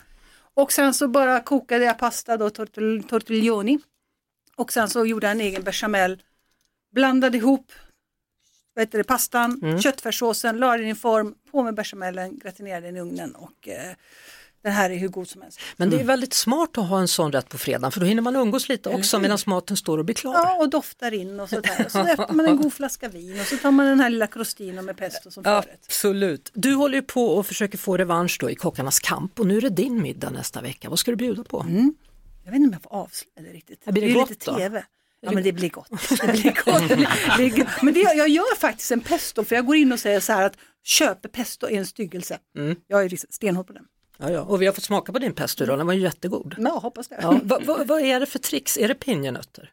Och 0.54 0.72
sen 0.72 0.94
så 0.94 1.08
bara 1.08 1.40
kokade 1.40 1.86
jag 1.86 1.98
pasta 1.98 2.38
då, 2.38 2.50
tortell, 2.50 3.04
tortiglioni. 3.04 3.80
Och 4.56 4.74
sen 4.74 4.90
så 4.90 5.06
gjorde 5.06 5.28
jag 5.28 5.32
en 5.32 5.42
egen 5.42 5.64
bechamel, 5.64 6.22
blandade 6.92 7.38
ihop 7.38 7.72
vad 8.74 8.82
heter 8.82 8.98
det, 8.98 9.04
pastan, 9.04 9.82
köttfärssåsen, 9.82 10.58
la 10.58 10.78
den 10.78 10.88
i 10.88 10.90
en 10.90 10.96
form, 10.96 11.36
på 11.52 11.64
med 11.64 11.76
bechamelen, 11.76 12.40
gratinerade 12.40 12.88
den 12.88 12.98
i 12.98 13.00
ugnen 13.00 13.36
och 13.36 13.68
eh, 13.68 13.96
den 14.66 14.74
här 14.74 14.90
är 14.90 14.98
hur 14.98 15.08
god 15.08 15.30
som 15.30 15.42
helst. 15.42 15.60
Men 15.78 15.90
det 15.90 16.00
är 16.00 16.04
väldigt 16.04 16.34
smart 16.34 16.78
att 16.78 16.88
ha 16.88 17.00
en 17.00 17.08
sån 17.08 17.32
rätt 17.32 17.50
på 17.50 17.58
fredagen 17.58 17.92
för 17.92 18.00
då 18.00 18.06
hinner 18.06 18.22
man 18.22 18.36
umgås 18.36 18.70
lite 18.70 18.90
också 18.90 19.20
medan 19.20 19.38
maten 19.46 19.78
står 19.78 19.98
och 19.98 20.06
blir 20.06 20.16
klar. 20.16 20.34
Ja, 20.34 20.56
och 20.56 20.70
doftar 20.70 21.14
in 21.14 21.40
och 21.40 21.50
sådär. 21.50 21.86
Och 21.86 21.92
så 21.92 22.00
öppnar 22.08 22.34
man 22.34 22.46
en 22.46 22.58
god 22.58 22.74
flaska 22.74 23.10
vin 23.10 23.40
och 23.40 23.46
så 23.46 23.58
tar 23.58 23.72
man 23.72 23.86
den 23.86 24.00
här 24.00 24.10
lilla 24.10 24.28
crostino 24.28 24.82
med 24.82 24.98
pesto 24.98 25.32
som 25.32 25.44
förrätt. 25.44 25.80
Absolut. 25.86 26.52
Du 26.54 26.74
håller 26.74 26.96
ju 26.96 27.02
på 27.02 27.28
och 27.28 27.48
försöker 27.48 27.78
få 27.78 27.98
revansch 27.98 28.38
då 28.40 28.50
i 28.50 28.56
Kockarnas 28.56 29.00
kamp 29.00 29.40
och 29.40 29.48
nu 29.48 29.58
är 29.58 29.62
det 29.62 29.70
din 29.70 30.02
middag 30.02 30.30
nästa 30.30 30.62
vecka. 30.62 30.90
Vad 30.90 31.00
ska 31.00 31.12
du 31.12 31.18
bjuda 31.18 31.44
på? 31.44 31.66
Jag 32.46 32.52
vet 32.52 32.60
inte 32.60 32.68
om 32.68 32.74
jag 32.74 32.82
får 32.82 32.94
avslöja 32.94 33.50
det 33.50 33.58
riktigt. 33.58 33.82
Ja, 33.84 33.92
blir 33.92 34.02
det 34.02 34.08
är 34.08 34.10
ju 34.10 34.16
gott 34.16 34.30
lite 34.30 34.52
då? 34.52 34.58
tv. 34.58 34.86
Ja 35.22 35.32
men 35.32 35.44
det 35.44 35.52
blir 35.52 35.70
gott. 35.70 35.90
Det 36.22 36.32
blir 36.32 36.64
gott. 36.66 36.90
Det 36.90 36.96
blir, 36.96 37.10
det 37.38 37.54
blir, 37.54 37.70
men 37.82 37.94
det, 37.94 38.00
jag 38.00 38.30
gör 38.30 38.56
faktiskt 38.56 38.92
en 38.92 39.02
pesto 39.02 39.44
för 39.44 39.56
jag 39.56 39.66
går 39.66 39.76
in 39.76 39.92
och 39.92 40.00
säger 40.00 40.20
så 40.20 40.34
här 40.34 40.44
att 40.44 40.58
köper 40.84 41.30
pesto 41.30 41.68
är 41.68 41.78
en 41.78 41.86
styggelse. 41.86 42.40
Mm. 42.58 42.76
Jag 42.88 43.06
är 43.06 43.10
liksom 43.10 43.28
stenhård 43.32 43.68
på 43.68 43.74
den. 43.74 43.84
Ja, 44.18 44.32
ja. 44.32 44.42
Och 44.42 44.62
vi 44.62 44.66
har 44.66 44.74
fått 44.74 44.84
smaka 44.84 45.12
på 45.12 45.20
din 45.20 45.34
pesto 45.34 45.64
idag, 45.64 45.80
den 45.80 45.88
var 45.88 45.94
ju 45.94 46.02
jättegod. 46.02 46.56
Ja, 46.58 46.70
hoppas 46.70 47.08
det. 47.08 47.20
Ja, 47.22 47.40
vad, 47.44 47.64
vad, 47.66 47.88
vad 47.88 48.02
är 48.02 48.20
det 48.20 48.26
för 48.26 48.40
tricks? 48.40 48.78
Är 48.78 48.88
det 48.88 48.96
pinjenötter? 48.96 49.72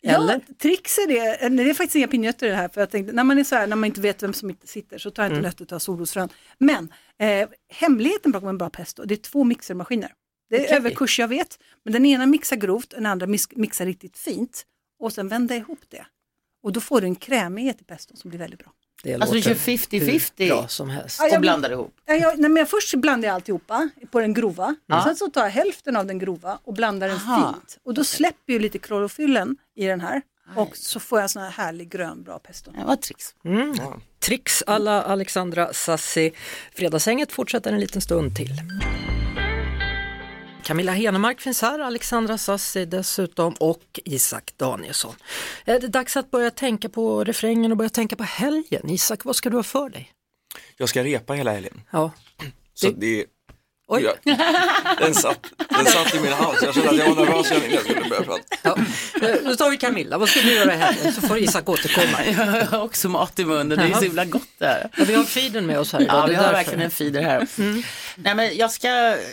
Ja, 0.00 0.14
Eller? 0.14 0.40
tricks 0.58 0.98
är 0.98 1.06
det, 1.06 1.48
nej, 1.50 1.64
det 1.64 1.70
är 1.70 1.74
faktiskt 1.74 1.96
inga 1.96 2.08
pinjötter 2.08 2.46
i 2.46 2.50
det 2.50 2.56
här 2.56 2.68
för 2.68 2.80
jag 2.80 2.90
tänkte, 2.90 3.12
när 3.14 3.24
man 3.24 3.38
är 3.38 3.44
så 3.44 3.54
här, 3.54 3.66
när 3.66 3.76
man 3.76 3.86
inte 3.86 4.00
vet 4.00 4.22
vem 4.22 4.32
som 4.32 4.50
inte 4.50 4.66
sitter 4.66 4.98
så 4.98 5.10
tar 5.10 5.22
jag 5.22 5.28
inte 5.30 5.38
Mm. 5.38 5.42
nötter, 5.48 5.64
tar 5.64 5.78
solrosfrön. 5.78 6.28
Men 6.58 6.92
eh, 7.18 7.48
hemligheten 7.72 8.32
bakom 8.32 8.48
en 8.48 8.58
bra 8.58 8.70
pesto, 8.70 9.04
det 9.04 9.14
är 9.14 9.16
två 9.16 9.44
mixermaskiner. 9.44 10.12
Det 10.50 10.56
är 10.56 10.64
Okej. 10.64 10.76
överkurs 10.76 11.18
jag 11.18 11.28
vet, 11.28 11.58
men 11.84 11.92
den 11.92 12.06
ena 12.06 12.26
mixar 12.26 12.56
grovt, 12.56 12.90
den 12.90 13.06
andra 13.06 13.26
mixar 13.56 13.86
riktigt 13.86 14.18
fint 14.18 14.66
och 15.00 15.12
sen 15.12 15.28
vända 15.28 15.56
ihop 15.56 15.80
det. 15.88 16.06
Och 16.62 16.72
då 16.72 16.80
får 16.80 17.00
du 17.00 17.06
en 17.06 17.14
krämighet 17.14 17.80
i 17.80 17.84
peston 17.84 18.16
som 18.16 18.28
blir 18.30 18.38
väldigt 18.40 18.58
bra. 18.60 18.72
Det 19.02 19.14
Alltså 19.14 19.34
du 19.34 19.42
kör 19.42 19.50
hur 19.50 19.56
50-50 19.56 20.48
bra 20.48 20.68
som 20.68 20.90
helst. 20.90 21.18
Ja, 21.20 21.26
jag 21.26 21.34
och 21.34 21.40
blandar 21.40 21.70
ihop. 21.70 21.94
Ja, 22.06 22.14
jag, 22.14 22.38
nej, 22.38 22.50
men 22.50 22.56
jag 22.56 22.68
först 22.68 22.94
blandar 22.94 23.28
jag 23.28 23.34
alltihopa 23.34 23.88
på 24.10 24.20
den 24.20 24.34
grova, 24.34 24.74
sen 25.04 25.16
så 25.16 25.30
tar 25.30 25.42
jag 25.42 25.50
hälften 25.50 25.96
av 25.96 26.06
den 26.06 26.18
grova 26.18 26.58
och 26.64 26.74
blandar 26.74 27.08
den 27.08 27.16
Aha. 27.16 27.52
fint. 27.52 27.78
Och 27.84 27.94
då 27.94 28.04
släpper 28.04 28.52
ju 28.52 28.58
lite 28.58 28.78
klorofyllen 28.78 29.56
i 29.76 29.86
den 29.86 30.00
här 30.00 30.22
och 30.56 30.76
så 30.76 31.00
får 31.00 31.20
jag 31.20 31.30
sån 31.30 31.42
här 31.42 31.50
härlig 31.50 31.90
grön 31.90 32.22
bra 32.22 32.38
pesto. 32.38 32.70
Det 32.70 32.84
var 32.84 32.96
trix. 32.96 33.34
Mm. 33.44 33.74
Tricks 34.20 34.62
alla 34.66 35.02
Alexandra 35.02 35.72
Sassi. 35.72 36.32
Fredagshänget 36.74 37.32
fortsätter 37.32 37.72
en 37.72 37.80
liten 37.80 38.00
stund 38.00 38.36
till. 38.36 38.50
Camilla 40.64 40.92
Henemark 40.92 41.40
finns 41.40 41.62
här, 41.62 41.78
Alexandra 41.78 42.38
Sassi 42.38 42.84
dessutom 42.84 43.52
och 43.54 44.00
Isak 44.04 44.52
Danielsson. 44.56 45.14
Eh, 45.64 45.74
Det 45.80 45.86
är 45.86 45.88
dags 45.88 46.16
att 46.16 46.30
börja 46.30 46.50
tänka 46.50 46.88
på 46.88 47.24
refrängen 47.24 47.70
och 47.70 47.76
börja 47.78 47.88
tänka 47.88 48.16
på 48.16 48.24
helgen. 48.24 48.90
Isak, 48.90 49.24
vad 49.24 49.36
ska 49.36 49.50
du 49.50 49.56
ha 49.56 49.62
för 49.62 49.88
dig? 49.90 50.12
Jag 50.76 50.88
ska 50.88 51.04
repa 51.04 51.32
hela 51.32 51.52
helgen. 51.52 51.80
Ja. 51.90 52.10
Så 52.74 52.86
Det- 52.90 52.94
det, 53.18 53.24
Oj. 53.88 54.08
Den, 54.98 55.14
satt, 55.14 55.46
den 55.68 55.86
satt 55.86 56.14
i 56.14 56.20
min 56.20 56.32
hals, 56.32 56.58
jag 56.62 56.74
kände 56.74 56.90
att 56.90 56.96
jag 56.96 57.14
var 57.14 57.26
nervös 57.26 57.50
innan 57.52 57.70
jag 57.70 57.82
skulle 57.82 58.08
börja 58.08 58.22
prata. 58.22 58.42
Ja. 58.62 58.76
Eh, 59.28 59.36
Nu 59.44 59.56
tar 59.56 59.70
vi 59.70 59.76
Camilla, 59.76 60.18
vad 60.18 60.28
ska 60.28 60.40
du 60.40 60.52
göra 60.54 60.70
helgen? 60.70 61.12
Så 61.12 61.20
får 61.20 61.38
Isak 61.38 61.68
återkomma. 61.68 62.24
Jag 62.60 62.66
har 62.66 62.82
också 62.82 63.08
mat 63.08 63.38
i 63.38 63.44
munnen, 63.44 63.78
det 63.78 63.84
är 63.84 63.92
så 63.94 64.00
himla 64.04 64.24
gott 64.24 64.48
det 64.58 64.66
här. 64.66 64.90
Ja, 64.96 65.04
vi 65.04 65.14
har 65.14 65.24
feeden 65.24 65.66
med 65.66 65.78
oss 65.78 65.92
här 65.92 66.00
idag. 66.00 66.16
Ja, 66.16 66.22
det 66.22 66.28
vi 66.28 66.34
har 66.34 66.42
därför. 66.42 66.56
verkligen 66.56 66.80
en 66.82 66.90
feeder 66.90 67.22
här. 67.22 67.46
Nej, 68.16 68.34
men 68.34 68.56
jag 68.56 68.70
ska, 68.70 68.88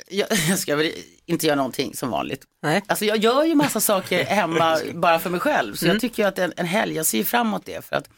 jag, 0.10 0.28
jag 0.50 0.60
ska 0.60 0.76
väl 0.76 0.92
inte 1.30 1.48
göra 1.48 1.56
någonting 1.56 1.96
som 1.96 2.10
vanligt. 2.10 2.44
Nej. 2.64 2.84
Alltså 2.88 3.06
jag 3.06 3.18
gör 3.18 3.44
ju 3.44 3.56
massa 3.56 3.80
saker 3.80 4.26
hemma 4.26 4.80
bara 4.94 5.20
för 5.20 5.30
mig 5.30 5.40
själv. 5.40 5.76
Så 5.76 5.88
jag 5.88 6.02
tycker 6.02 6.24
ju 6.24 6.30
att 6.30 6.40
en, 6.40 6.54
en 6.58 6.66
helg, 6.66 6.96
jag 6.96 7.06
ser 7.06 7.18
ju 7.18 7.24
fram 7.24 7.48
emot 7.48 7.66
det. 7.66 7.86
För 7.86 7.96
att 7.96 8.10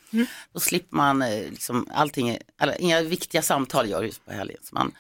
då 0.53 0.59
slipper 0.59 0.95
man 0.95 1.21
eh, 1.21 1.49
liksom 1.49 1.89
allting, 1.93 2.37
alla, 2.57 2.75
inga 2.75 3.01
viktiga 3.01 3.41
samtal 3.41 3.89
gör 3.89 4.03
just 4.03 4.25
på 4.25 4.31
helgen. 4.31 4.57
Så 4.63 4.75
man 4.75 4.91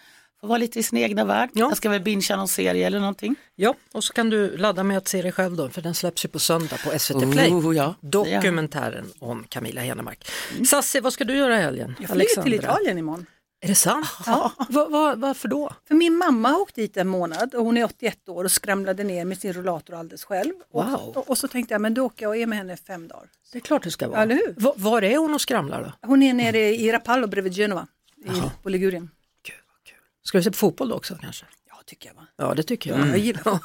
får 0.41 0.47
vara 0.47 0.57
lite 0.57 0.79
i 0.79 0.83
sin 0.83 0.99
egna 0.99 1.25
värld. 1.25 1.49
Ja. 1.53 1.67
Jag 1.69 1.77
ska 1.77 1.89
väl 1.89 2.01
bingea 2.01 2.37
någon 2.37 2.47
serie 2.47 2.87
eller 2.87 2.99
någonting. 2.99 3.35
Ja, 3.55 3.75
och 3.91 4.03
så 4.03 4.13
kan 4.13 4.29
du 4.29 4.57
ladda 4.57 4.83
med 4.83 4.97
att 4.97 5.07
se 5.07 5.21
dig 5.21 5.31
själv 5.31 5.55
då, 5.55 5.69
för 5.69 5.81
den 5.81 5.95
släpps 5.95 6.25
ju 6.25 6.29
på 6.29 6.39
söndag 6.39 6.77
på 6.83 6.99
SVT 6.99 7.31
Play. 7.31 7.51
Oh, 7.51 7.75
ja. 7.75 7.95
Dokumentären 8.01 9.05
om 9.19 9.45
Camilla 9.49 9.81
Henemark. 9.81 10.27
Sassi, 10.69 10.99
vad 10.99 11.13
ska 11.13 11.23
du 11.23 11.37
göra 11.37 11.59
i 11.59 11.61
helgen? 11.61 11.95
Jag 11.99 12.09
flyger 12.09 12.43
till 12.43 12.53
Italien 12.53 12.97
imorgon. 12.97 13.25
Är 13.63 13.67
det 13.67 13.75
sant? 13.75 14.07
Ja. 14.25 14.51
Va, 14.69 14.87
va, 14.89 15.15
varför 15.17 15.47
då? 15.47 15.73
För 15.87 15.95
min 15.95 16.17
mamma 16.17 16.49
har 16.49 16.61
åkt 16.61 16.75
dit 16.75 16.97
en 16.97 17.07
månad 17.07 17.55
och 17.55 17.65
hon 17.65 17.77
är 17.77 17.83
81 17.83 18.29
år 18.29 18.43
och 18.43 18.51
skramlade 18.51 19.03
ner 19.03 19.25
med 19.25 19.37
sin 19.37 19.53
rullator 19.53 19.93
alldeles 19.95 20.23
själv. 20.23 20.53
Wow. 20.73 20.93
Och, 20.93 21.17
och, 21.17 21.29
och 21.29 21.37
så 21.37 21.47
tänkte 21.47 21.73
jag, 21.73 21.81
men 21.81 21.93
då 21.93 22.05
åker 22.05 22.25
jag 22.25 22.29
och 22.29 22.37
är 22.37 22.47
med 22.47 22.57
henne 22.57 22.77
fem 22.77 23.07
dagar. 23.07 23.29
Det 23.51 23.57
är 23.57 23.59
klart 23.59 23.83
det 23.83 23.91
ska 23.91 24.07
vara. 24.07 24.21
Eller 24.21 24.35
hur? 24.35 24.55
Va, 24.57 24.73
var 24.75 25.01
är 25.01 25.17
hon 25.17 25.33
och 25.33 25.41
skramlar 25.41 25.83
då? 25.83 26.07
Hon 26.07 26.23
är 26.23 26.33
nere 26.33 26.59
i 26.59 26.91
Rapallo 26.91 27.27
bredvid 27.27 27.53
Genova, 27.53 27.87
i, 28.17 28.41
på 28.63 28.69
Ligurien. 28.69 29.09
Kul, 29.43 29.55
vad 29.67 29.83
kul. 29.83 29.97
Ska 30.23 30.37
du 30.37 30.43
se 30.43 30.51
på 30.51 30.57
fotboll 30.57 30.89
då 30.89 30.95
också 30.95 31.17
kanske? 31.21 31.45
Ja, 31.91 31.95
tycker 31.95 32.09
jag 32.09 32.15
va. 32.15 32.27
Ja, 32.37 32.53
det 32.55 32.63
tycker 32.63 32.89
jag. 32.89 33.07
Jag 33.07 33.17
gillar. 33.17 33.59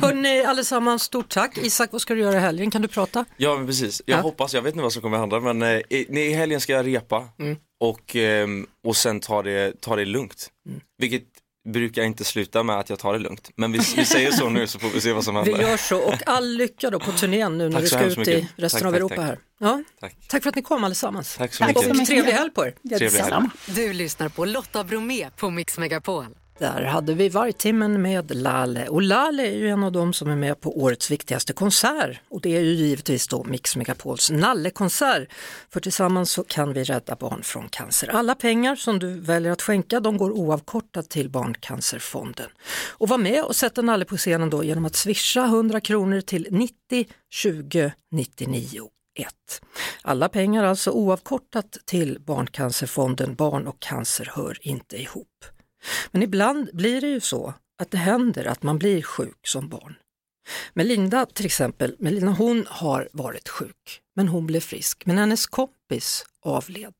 Hörrni, 0.00 0.44
allesammans, 0.44 1.02
stort 1.02 1.28
tack. 1.28 1.58
Isak, 1.58 1.92
vad 1.92 2.00
ska 2.00 2.14
du 2.14 2.20
göra 2.20 2.36
i 2.36 2.40
helgen? 2.40 2.70
Kan 2.70 2.82
du 2.82 2.88
prata? 2.88 3.24
Ja 3.36 3.56
men 3.56 3.66
precis, 3.66 4.02
jag 4.06 4.18
Ja. 4.18 4.22
hoppas, 4.22 4.54
jag 4.54 4.62
vet 4.62 4.72
inte 4.74 4.82
vad 4.82 4.92
som 4.92 5.02
kommer 5.02 5.18
hända 5.18 5.40
men 5.40 5.62
eh, 5.62 5.68
i, 5.88 6.06
i 6.20 6.32
helgen 6.32 6.60
ska 6.60 6.72
jag 6.72 6.86
repa 6.86 7.28
Mm. 7.38 7.56
och, 7.80 8.16
ehm, 8.16 8.66
och 8.86 8.96
sen 8.96 9.20
ta 9.20 9.42
det, 9.42 9.80
ta 9.80 9.96
det 9.96 10.04
lugnt. 10.04 10.50
Mm. 10.68 10.80
Vilket 10.98 11.22
brukar 11.68 12.02
inte 12.02 12.24
sluta 12.24 12.62
med 12.62 12.78
att 12.78 12.90
jag 12.90 12.98
tar 12.98 13.12
det 13.12 13.18
lugnt. 13.18 13.50
Men 13.56 13.72
vi, 13.72 13.78
vi 13.96 14.04
säger 14.04 14.30
så 14.30 14.48
nu 14.48 14.66
så 14.66 14.78
får 14.78 14.88
vi 14.88 15.00
se 15.00 15.12
vad 15.12 15.24
som 15.24 15.34
Vi 15.34 15.40
händer. 15.50 15.68
gör 15.68 15.76
så 15.76 15.98
och 15.98 16.28
all 16.28 16.48
lycka 16.56 16.90
då 16.90 17.00
på 17.00 17.12
turnén 17.12 17.58
nu 17.58 17.68
när 17.68 17.80
vi 17.80 17.86
så 17.86 17.96
ska 17.96 18.04
ut 18.04 18.16
i 18.16 18.18
mycket. 18.20 18.48
resten 18.56 18.80
Tack, 18.80 18.88
av 18.88 18.94
Europa 18.94 19.14
tack. 19.16 19.24
här. 19.26 19.38
Ja. 19.60 19.82
Tack. 20.00 20.16
Tack 20.28 20.42
för 20.42 20.48
att 20.50 20.56
ni 20.56 20.62
kom 20.62 20.84
allesammans. 20.84 21.36
Tack 21.36 21.54
så 21.54 21.64
mycket. 21.66 21.88
mycket. 21.90 22.06
Trevlig 22.06 22.32
helg 22.32 22.50
på 22.50 22.66
er. 22.66 22.74
Trevlig 22.98 23.20
helg. 23.20 23.46
Du 23.66 23.92
lyssnar 23.92 24.28
på 24.28 24.44
Lotta 24.44 24.84
Bromé 24.84 25.30
på 25.36 25.50
Mix 25.50 25.78
Megapol. 25.78 26.26
Där 26.58 26.82
hade 26.82 27.14
vi 27.14 27.28
Vargtimmen 27.28 28.02
med 28.02 28.34
Lale 28.36 28.88
och 28.88 29.02
Lale 29.02 29.46
är 29.46 29.56
ju 29.56 29.68
en 29.68 29.84
av 29.84 29.92
dem 29.92 30.12
som 30.12 30.30
är 30.30 30.36
med 30.36 30.60
på 30.60 30.78
årets 30.82 31.10
viktigaste 31.10 31.52
konsert 31.52 32.20
och 32.28 32.40
det 32.40 32.56
är 32.56 32.60
ju 32.60 32.72
givetvis 32.72 33.28
då 33.28 33.44
Mix 33.44 33.76
Megapols 33.76 34.30
nallekonsert. 34.30 35.28
För 35.70 35.80
tillsammans 35.80 36.30
så 36.30 36.44
kan 36.44 36.72
vi 36.72 36.84
rädda 36.84 37.16
barn 37.16 37.42
från 37.42 37.68
cancer. 37.68 38.08
Alla 38.08 38.34
pengar 38.34 38.76
som 38.76 38.98
du 38.98 39.20
väljer 39.20 39.52
att 39.52 39.62
skänka 39.62 40.00
de 40.00 40.16
går 40.16 40.30
oavkortat 40.30 41.10
till 41.10 41.30
Barncancerfonden. 41.30 42.50
Och 42.90 43.08
var 43.08 43.18
med 43.18 43.44
och 43.44 43.56
sätta 43.56 43.82
Nalle 43.82 44.04
på 44.04 44.16
scenen 44.16 44.50
då 44.50 44.64
genom 44.64 44.84
att 44.84 44.96
swisha 44.96 45.44
100 45.44 45.80
kronor 45.80 46.20
till 46.20 46.48
90 46.50 46.74
20 47.30 47.92
99 48.10 48.88
1. 49.18 49.28
Alla 50.02 50.28
pengar 50.28 50.64
alltså 50.64 50.90
oavkortat 50.90 51.78
till 51.84 52.18
Barncancerfonden. 52.20 53.34
Barn 53.34 53.66
och 53.66 53.80
cancer 53.80 54.30
hör 54.34 54.58
inte 54.60 54.96
ihop. 54.96 55.28
Men 56.10 56.22
ibland 56.22 56.70
blir 56.72 57.00
det 57.00 57.08
ju 57.08 57.20
så 57.20 57.54
att 57.78 57.90
det 57.90 57.98
händer 57.98 58.44
att 58.44 58.62
man 58.62 58.78
blir 58.78 59.02
sjuk 59.02 59.46
som 59.46 59.68
barn. 59.68 59.94
Melinda 60.74 61.26
till 61.26 61.46
exempel, 61.46 61.96
Melina 61.98 62.32
hon 62.32 62.64
har 62.68 63.08
varit 63.12 63.48
sjuk, 63.48 64.00
men 64.16 64.28
hon 64.28 64.46
blev 64.46 64.60
frisk. 64.60 65.06
Men 65.06 65.18
hennes 65.18 65.46
kompis 65.46 66.24
avled. 66.42 66.94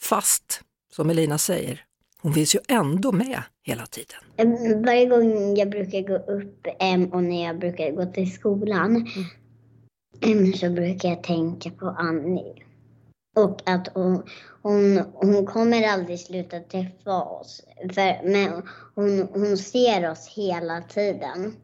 Fast, 0.00 0.60
som 0.92 1.06
Melina 1.06 1.38
säger, 1.38 1.84
hon 2.20 2.34
finns 2.34 2.54
ju 2.54 2.58
ändå 2.68 3.12
med 3.12 3.42
hela 3.62 3.86
tiden. 3.86 4.82
Varje 4.84 5.06
gång 5.06 5.56
jag 5.56 5.70
brukar 5.70 6.00
gå 6.00 6.16
upp 6.16 6.66
och 7.12 7.22
när 7.22 7.46
jag 7.46 7.58
brukar 7.58 7.90
gå 7.90 8.06
till 8.06 8.32
skolan 8.32 9.08
em, 10.20 10.52
så 10.52 10.70
brukar 10.70 11.08
jag 11.08 11.22
tänka 11.22 11.70
på 11.70 11.86
Annie. 11.86 12.64
Och 13.34 13.60
att 13.64 13.88
hon, 13.94 14.22
hon, 14.62 15.02
hon 15.14 15.46
kommer 15.46 15.88
aldrig 15.88 16.20
sluta 16.20 16.60
träffa 16.60 17.22
oss. 17.22 17.62
För, 17.94 18.28
men 18.30 18.62
hon, 18.94 19.28
hon 19.32 19.56
ser 19.56 20.10
oss 20.10 20.28
hela 20.28 20.82
tiden. 20.82 21.56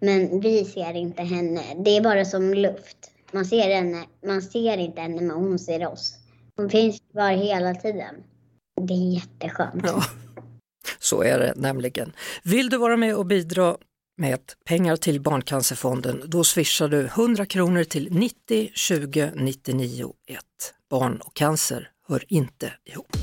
Men 0.00 0.40
vi 0.40 0.64
ser 0.64 0.94
inte 0.94 1.22
henne. 1.22 1.62
Det 1.84 1.96
är 1.96 2.00
bara 2.00 2.24
som 2.24 2.54
luft. 2.54 3.10
Man 3.32 3.44
ser, 3.44 3.74
henne, 3.74 4.04
man 4.26 4.42
ser 4.42 4.78
inte 4.78 5.00
henne 5.00 5.20
men 5.20 5.36
hon 5.36 5.58
ser 5.58 5.86
oss. 5.86 6.14
Hon 6.56 6.70
finns 6.70 7.02
kvar 7.12 7.30
hela 7.30 7.74
tiden. 7.74 8.14
Det 8.80 8.94
är 8.94 9.14
jätteskönt. 9.14 9.82
Ja, 9.86 10.02
så 10.98 11.22
är 11.22 11.38
det 11.38 11.52
nämligen. 11.56 12.12
Vill 12.42 12.70
du 12.70 12.78
vara 12.78 12.96
med 12.96 13.16
och 13.16 13.26
bidra 13.26 13.76
med 14.16 14.40
pengar 14.64 14.96
till 14.96 15.20
Barncancerfonden, 15.20 16.22
då 16.26 16.44
swishar 16.44 16.88
du 16.88 17.04
100 17.04 17.46
kronor 17.46 17.84
till 17.84 18.12
90 18.12 18.70
20 18.74 19.32
99 19.34 20.12
1. 20.26 20.38
Barn 20.90 21.20
och 21.24 21.34
cancer 21.34 21.90
hör 22.08 22.24
inte 22.28 22.72
ihop. 22.84 23.16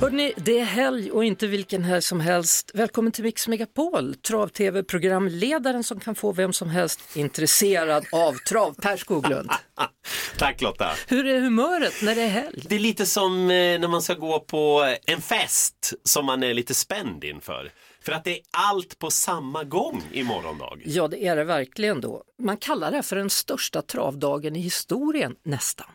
Hörrni, 0.00 0.32
det 0.36 0.58
är 0.58 0.64
helg 0.64 1.10
och 1.10 1.24
inte 1.24 1.46
vilken 1.46 1.84
helg 1.84 2.02
som 2.02 2.20
helst. 2.20 2.70
Välkommen 2.74 3.12
till 3.12 3.24
Mix 3.24 3.48
Megapol, 3.48 4.14
trav-tv-programledaren 4.14 5.84
som 5.84 6.00
kan 6.00 6.14
få 6.14 6.32
vem 6.32 6.52
som 6.52 6.70
helst 6.70 7.16
intresserad 7.16 8.06
av 8.12 8.32
trav, 8.32 8.74
Per 8.74 8.96
Skoglund. 8.96 9.50
Tack 10.38 10.60
Lotta. 10.60 10.90
Hur 11.08 11.26
är 11.26 11.40
humöret 11.40 11.94
när 12.02 12.14
det 12.14 12.22
är 12.22 12.28
helg? 12.28 12.64
Det 12.68 12.74
är 12.74 12.78
lite 12.78 13.06
som 13.06 13.42
eh, 13.42 13.80
när 13.80 13.88
man 13.88 14.02
ska 14.02 14.14
gå 14.14 14.40
på 14.40 14.94
en 15.06 15.20
fest 15.20 15.92
som 16.04 16.26
man 16.26 16.42
är 16.42 16.54
lite 16.54 16.74
spänd 16.74 17.24
inför. 17.24 17.70
För 18.04 18.12
att 18.12 18.24
det 18.24 18.30
är 18.30 18.40
allt 18.50 18.98
på 18.98 19.10
samma 19.10 19.64
gång 19.64 20.02
i 20.12 20.22
morgondag. 20.22 20.78
Ja, 20.84 21.08
det 21.08 21.26
är 21.26 21.36
det 21.36 21.44
verkligen 21.44 22.00
då. 22.00 22.24
Man 22.38 22.56
kallar 22.56 22.90
det 22.90 23.02
för 23.02 23.16
den 23.16 23.30
största 23.30 23.82
travdagen 23.82 24.56
i 24.56 24.60
historien 24.60 25.36
nästan. 25.42 25.86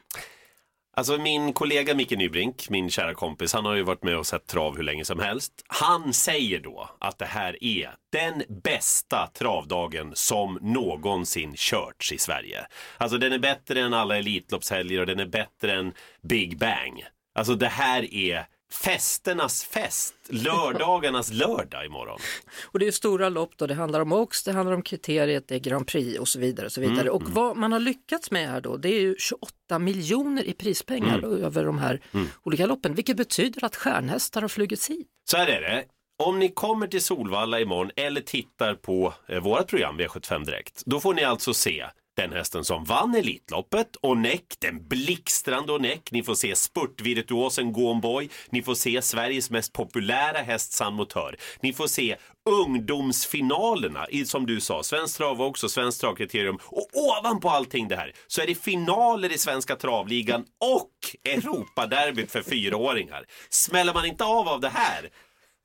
Alltså 0.97 1.17
min 1.17 1.53
kollega 1.53 1.95
Micke 1.95 2.11
Nybrink, 2.11 2.69
min 2.69 2.89
kära 2.89 3.13
kompis, 3.13 3.53
han 3.53 3.65
har 3.65 3.75
ju 3.75 3.83
varit 3.83 4.03
med 4.03 4.17
och 4.17 4.27
sett 4.27 4.47
trav 4.47 4.75
hur 4.75 4.83
länge 4.83 5.05
som 5.05 5.19
helst. 5.19 5.53
Han 5.67 6.13
säger 6.13 6.59
då 6.59 6.89
att 6.99 7.17
det 7.17 7.25
här 7.25 7.63
är 7.63 7.95
den 8.11 8.43
bästa 8.63 9.27
travdagen 9.33 10.11
som 10.15 10.59
någonsin 10.61 11.53
körts 11.55 12.11
i 12.13 12.17
Sverige. 12.17 12.67
Alltså 12.97 13.17
den 13.17 13.33
är 13.33 13.39
bättre 13.39 13.81
än 13.81 13.93
alla 13.93 14.17
Elitloppshelger 14.17 14.99
och 14.99 15.05
den 15.05 15.19
är 15.19 15.25
bättre 15.25 15.73
än 15.73 15.93
Big 16.21 16.57
Bang. 16.57 17.03
Alltså 17.35 17.55
det 17.55 17.67
här 17.67 18.13
är 18.13 18.45
festernas 18.71 19.63
fest, 19.63 20.13
lördagarnas 20.29 21.31
lördag 21.31 21.85
imorgon. 21.85 22.19
Och 22.65 22.79
det 22.79 22.87
är 22.87 22.91
stora 22.91 23.29
lopp 23.29 23.51
då, 23.57 23.67
det 23.67 23.73
handlar 23.73 23.99
om 23.99 24.13
Oaks, 24.13 24.43
det 24.43 24.51
handlar 24.51 24.75
om 24.75 24.81
kriteriet, 24.81 25.47
det 25.47 25.55
är 25.55 25.59
Grand 25.59 25.87
Prix 25.87 26.19
och 26.19 26.27
så 26.27 26.39
vidare. 26.39 26.65
Och, 26.65 26.71
så 26.71 26.81
vidare. 26.81 27.01
Mm, 27.01 27.13
och 27.13 27.23
vad 27.23 27.57
man 27.57 27.71
har 27.71 27.79
lyckats 27.79 28.31
med 28.31 28.49
här 28.49 28.61
då, 28.61 28.77
det 28.77 28.89
är 28.89 28.99
ju 29.01 29.15
28 29.19 29.79
miljoner 29.79 30.43
i 30.43 30.53
prispengar 30.53 31.17
Mm. 31.17 31.43
över 31.43 31.63
de 31.65 31.77
här 31.77 32.01
olika 32.43 32.65
loppen, 32.65 32.93
vilket 32.95 33.17
betyder 33.17 33.63
att 33.65 33.75
stjärnhästar 33.75 34.41
har 34.41 34.47
flugits 34.47 34.89
hit. 34.89 35.07
Så 35.31 35.37
här 35.37 35.47
är 35.47 35.61
det. 35.61 35.85
Om 36.23 36.39
ni 36.39 36.49
kommer 36.49 36.87
till 36.87 37.01
Solvalla 37.01 37.59
imorgon 37.59 37.91
eller 37.95 38.21
tittar 38.21 38.75
på 38.75 39.13
eh, 39.27 39.39
vårt 39.39 39.67
program 39.67 39.99
V75 39.99 40.45
Direkt, 40.45 40.83
då 40.85 40.99
får 40.99 41.13
ni 41.13 41.23
alltså 41.23 41.53
se 41.53 41.85
den 42.17 42.33
hästen 42.33 42.63
som 42.63 42.83
vann 42.83 43.15
Elitloppet, 43.15 43.87
Onek, 44.01 44.43
den 44.59 44.87
blixtrande 44.87 45.73
Onek. 45.73 46.11
Ni 46.11 46.23
får 46.23 46.35
se 46.35 46.55
spurtvirtuosen 46.55 47.73
Gomboy. 47.73 48.29
Ni 48.49 48.61
får 48.61 48.75
se 48.75 49.01
Sveriges 49.01 49.49
mest 49.49 49.73
populära 49.73 50.37
häst 50.37 50.73
San 50.73 50.93
Motör. 50.93 51.35
Ni 51.61 51.73
får 51.73 51.87
se 51.87 52.15
ungdomsfinalerna 52.49 54.09
i, 54.09 54.25
som 54.25 54.45
du 54.45 54.61
sa, 54.61 54.83
Svensk 54.83 55.17
Trav 55.17 55.41
också, 55.41 55.69
Svensk 55.69 56.01
Travkriterium. 56.01 56.59
Och 56.65 56.87
ovanpå 56.93 57.49
allting 57.49 57.87
det 57.87 57.95
här 57.95 58.13
så 58.27 58.41
är 58.41 58.47
det 58.47 58.55
finaler 58.55 59.31
i 59.31 59.37
Svenska 59.37 59.75
Travligan 59.75 60.45
och 60.75 60.91
Europaderbyt 61.29 62.31
för 62.31 62.41
fyraåringar. 62.41 63.25
Smäller 63.49 63.93
man 63.93 64.05
inte 64.05 64.23
av 64.23 64.47
av 64.47 64.61
det 64.61 64.69
här, 64.69 65.09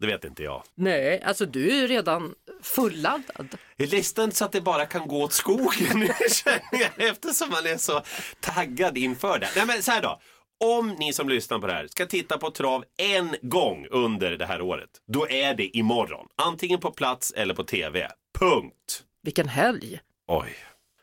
det 0.03 0.09
vet 0.09 0.25
inte 0.25 0.43
jag. 0.43 0.62
Nej, 0.75 1.23
alltså 1.23 1.47
du 1.47 1.71
är 1.71 1.75
ju 1.75 1.87
redan 1.87 2.35
fulladdad. 2.62 3.49
Är 3.77 3.87
listan 3.87 4.33
så 4.33 4.45
att 4.45 4.53
det 4.53 4.61
bara 4.61 4.87
kan 4.87 5.09
gå 5.09 5.23
åt 5.23 5.33
skogen 5.33 5.87
nu 5.99 6.09
jag 6.73 7.09
eftersom 7.09 7.51
man 7.51 7.67
är 7.67 7.77
så 7.77 8.03
taggad 8.41 8.99
inför 8.99 9.38
det. 9.38 9.49
Nej 9.57 9.67
men 9.67 9.83
så 9.83 9.91
här 9.91 10.03
då. 10.03 10.21
Om 10.65 10.91
ni 10.99 11.12
som 11.12 11.29
lyssnar 11.29 11.59
på 11.59 11.67
det 11.67 11.73
här 11.73 11.87
ska 11.87 12.07
titta 12.07 12.38
på 12.38 12.51
trav 12.51 12.85
en 12.97 13.37
gång 13.43 13.87
under 13.91 14.31
det 14.31 14.47
här 14.47 14.61
året, 14.61 14.91
då 15.07 15.29
är 15.29 15.55
det 15.55 15.77
imorgon. 15.77 16.27
Antingen 16.37 16.81
på 16.81 16.91
plats 16.91 17.33
eller 17.37 17.55
på 17.55 17.65
tv. 17.65 18.09
Punkt. 18.38 19.05
Vilken 19.23 19.49
helg! 19.49 20.01
Oj. 20.27 20.57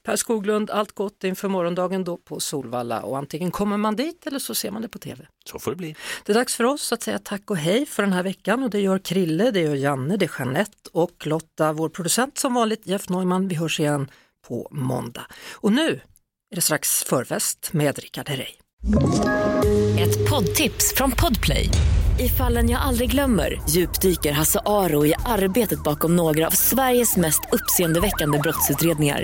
Per 0.04 0.16
Skoglund, 0.16 0.70
allt 0.70 0.92
gott 0.92 1.24
inför 1.24 1.48
morgondagen 1.48 2.04
då 2.04 2.18
på 2.18 2.40
Solvalla 2.40 3.02
och 3.02 3.18
antingen 3.18 3.52
kommer 3.52 3.78
man 3.78 3.96
dit 3.96 4.28
eller 4.28 4.40
så 4.40 4.56
ser 4.56 4.72
man 4.72 4.82
det 4.82 4.88
på 4.88 5.00
tv. 5.00 5.28
Så 5.46 5.60
får 5.60 5.72
det 5.72 5.78
bli. 5.78 5.96
Det 6.26 6.32
är 6.32 6.34
dags 6.34 6.56
för 6.56 6.64
oss 6.64 6.94
att 6.94 7.04
säga 7.04 7.20
tack 7.20 7.52
och 7.52 7.58
hej 7.58 7.86
för 7.86 8.04
den 8.04 8.14
här 8.14 8.24
veckan 8.24 8.64
och 8.64 8.70
det 8.70 8.80
gör 8.80 9.00
Krille, 9.00 9.52
det 9.52 9.60
gör 9.60 9.76
Janne, 9.76 10.18
det 10.18 10.26
är 10.26 10.32
Jeanette 10.40 10.90
och 10.94 11.28
Lotta, 11.28 11.74
vår 11.74 11.90
producent 11.90 12.38
som 12.38 12.54
vanligt, 12.54 12.88
Jeff 12.88 13.10
Neumann. 13.10 13.48
Vi 13.48 13.56
hörs 13.56 13.80
igen 13.80 14.12
på 14.48 14.68
måndag. 14.72 15.26
Och 15.54 15.72
nu 15.72 16.02
är 16.52 16.56
det 16.56 16.62
strax 16.62 17.04
förfest 17.04 17.74
med 17.74 18.00
Rickard 18.00 18.30
Herrey. 18.30 18.54
Ett 20.00 20.30
poddtips 20.30 20.94
från 20.96 21.12
Podplay. 21.12 21.70
I 22.20 22.30
fallen 22.30 22.70
jag 22.70 22.82
aldrig 22.82 23.12
glömmer 23.12 23.62
djupdyker 23.70 24.32
Hasse 24.32 24.60
Aro 24.66 25.06
i 25.06 25.14
arbetet 25.26 25.84
bakom 25.84 26.16
några 26.16 26.48
av 26.48 26.52
Sveriges 26.52 27.18
mest 27.18 27.42
uppseendeväckande 27.52 28.40
brottsutredningar. 28.40 29.24